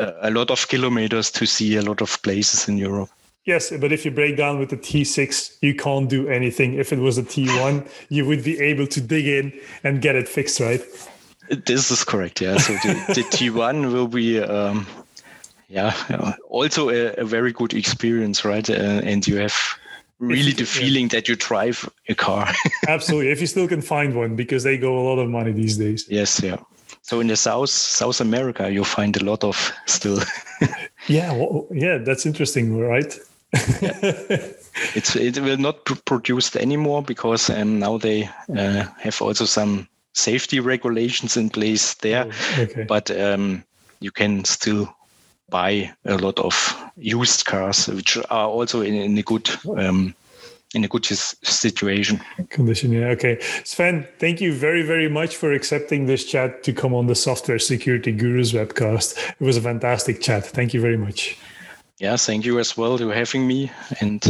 a 0.00 0.30
lot 0.30 0.50
of 0.50 0.68
kilometers 0.68 1.30
to 1.32 1.46
see 1.46 1.76
a 1.76 1.82
lot 1.82 2.00
of 2.00 2.20
places 2.22 2.68
in 2.68 2.78
Europe. 2.78 3.10
Yes, 3.44 3.72
but 3.80 3.92
if 3.92 4.04
you 4.04 4.10
break 4.10 4.36
down 4.36 4.58
with 4.58 4.68
the 4.68 4.76
T6, 4.76 5.56
you 5.62 5.74
can't 5.74 6.08
do 6.08 6.28
anything. 6.28 6.74
If 6.74 6.92
it 6.92 6.98
was 6.98 7.16
a 7.16 7.22
T1, 7.22 7.88
you 8.10 8.26
would 8.26 8.44
be 8.44 8.60
able 8.60 8.86
to 8.88 9.00
dig 9.00 9.26
in 9.26 9.52
and 9.82 10.02
get 10.02 10.14
it 10.14 10.28
fixed, 10.28 10.60
right? 10.60 10.82
This 11.48 11.90
is 11.90 12.04
correct. 12.04 12.40
Yeah. 12.40 12.58
So 12.58 12.74
the, 12.74 12.92
the 13.14 13.22
T1 13.22 13.92
will 13.92 14.08
be, 14.08 14.40
um, 14.40 14.86
yeah, 15.68 15.94
also 16.48 16.90
a, 16.90 17.14
a, 17.14 17.24
very 17.24 17.52
good 17.52 17.72
experience, 17.74 18.44
right? 18.44 18.68
Uh, 18.68 19.00
and 19.04 19.26
you 19.26 19.36
have 19.38 19.56
really 20.18 20.52
the 20.52 20.66
feeling 20.66 21.08
that 21.08 21.26
you 21.26 21.34
drive 21.34 21.88
a 22.08 22.14
car. 22.14 22.52
Absolutely. 22.88 23.30
If 23.30 23.40
you 23.40 23.46
still 23.46 23.66
can 23.66 23.80
find 23.80 24.14
one, 24.14 24.36
because 24.36 24.64
they 24.64 24.76
go 24.76 24.98
a 24.98 25.04
lot 25.08 25.18
of 25.18 25.30
money 25.30 25.52
these 25.52 25.78
days. 25.78 26.06
Yes. 26.08 26.42
Yeah. 26.42 26.58
So 27.10 27.18
in 27.18 27.26
the 27.26 27.36
South 27.36 27.70
South 27.70 28.20
America, 28.20 28.70
you 28.70 28.84
find 28.84 29.16
a 29.16 29.24
lot 29.24 29.42
of 29.42 29.72
still. 29.86 30.20
yeah. 31.08 31.32
Well, 31.32 31.66
yeah. 31.72 31.98
That's 31.98 32.24
interesting, 32.24 32.78
right? 32.78 33.18
it's 34.94 35.16
it 35.16 35.40
will 35.40 35.56
not 35.56 35.84
be 35.84 35.96
produced 36.04 36.54
anymore 36.54 37.02
because 37.02 37.50
um, 37.50 37.80
now 37.80 37.98
they 37.98 38.30
uh, 38.56 38.84
have 39.00 39.20
also 39.20 39.44
some 39.44 39.88
safety 40.12 40.60
regulations 40.60 41.36
in 41.36 41.50
place 41.50 41.94
there. 41.94 42.26
Oh, 42.30 42.62
okay. 42.62 42.84
But 42.84 43.10
um, 43.10 43.64
you 43.98 44.12
can 44.12 44.44
still 44.44 44.94
buy 45.48 45.92
a 46.04 46.16
lot 46.16 46.38
of 46.38 46.54
used 46.96 47.44
cars, 47.44 47.88
which 47.88 48.18
are 48.18 48.46
also 48.46 48.82
in, 48.82 48.94
in 48.94 49.18
a 49.18 49.22
good 49.22 49.50
um, 49.76 50.14
in 50.74 50.84
a 50.84 50.88
good 50.88 51.04
situation. 51.04 52.20
Condition, 52.48 52.92
yeah. 52.92 53.08
Okay. 53.08 53.38
Sven, 53.64 54.06
thank 54.18 54.40
you 54.40 54.52
very, 54.52 54.82
very 54.82 55.08
much 55.08 55.36
for 55.36 55.52
accepting 55.52 56.06
this 56.06 56.24
chat 56.24 56.62
to 56.64 56.72
come 56.72 56.94
on 56.94 57.06
the 57.06 57.14
Software 57.14 57.58
Security 57.58 58.12
Gurus 58.12 58.52
webcast. 58.52 59.16
It 59.40 59.44
was 59.44 59.56
a 59.56 59.60
fantastic 59.60 60.20
chat. 60.20 60.46
Thank 60.46 60.72
you 60.74 60.80
very 60.80 60.96
much 60.96 61.36
yeah, 62.00 62.16
thank 62.16 62.46
you 62.46 62.58
as 62.58 62.76
well 62.76 62.96
for 62.96 63.12
having 63.12 63.46
me. 63.46 63.70
And 64.00 64.24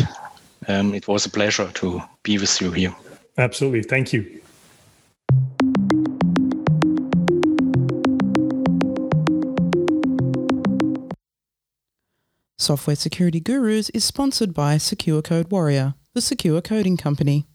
um, 0.66 0.92
it 0.92 1.06
was 1.06 1.24
a 1.24 1.30
pleasure 1.30 1.70
to 1.74 2.02
be 2.24 2.36
with 2.36 2.60
you 2.60 2.72
here. 2.72 2.94
Absolutely. 3.38 3.82
Thank 3.84 4.12
you. 4.12 4.42
Software 12.58 12.96
Security 12.96 13.40
Gurus 13.40 13.88
is 13.90 14.04
sponsored 14.04 14.52
by 14.52 14.76
Secure 14.76 15.22
Code 15.22 15.50
Warrior, 15.50 15.94
the 16.14 16.20
secure 16.20 16.60
coding 16.60 16.96
company. 16.96 17.46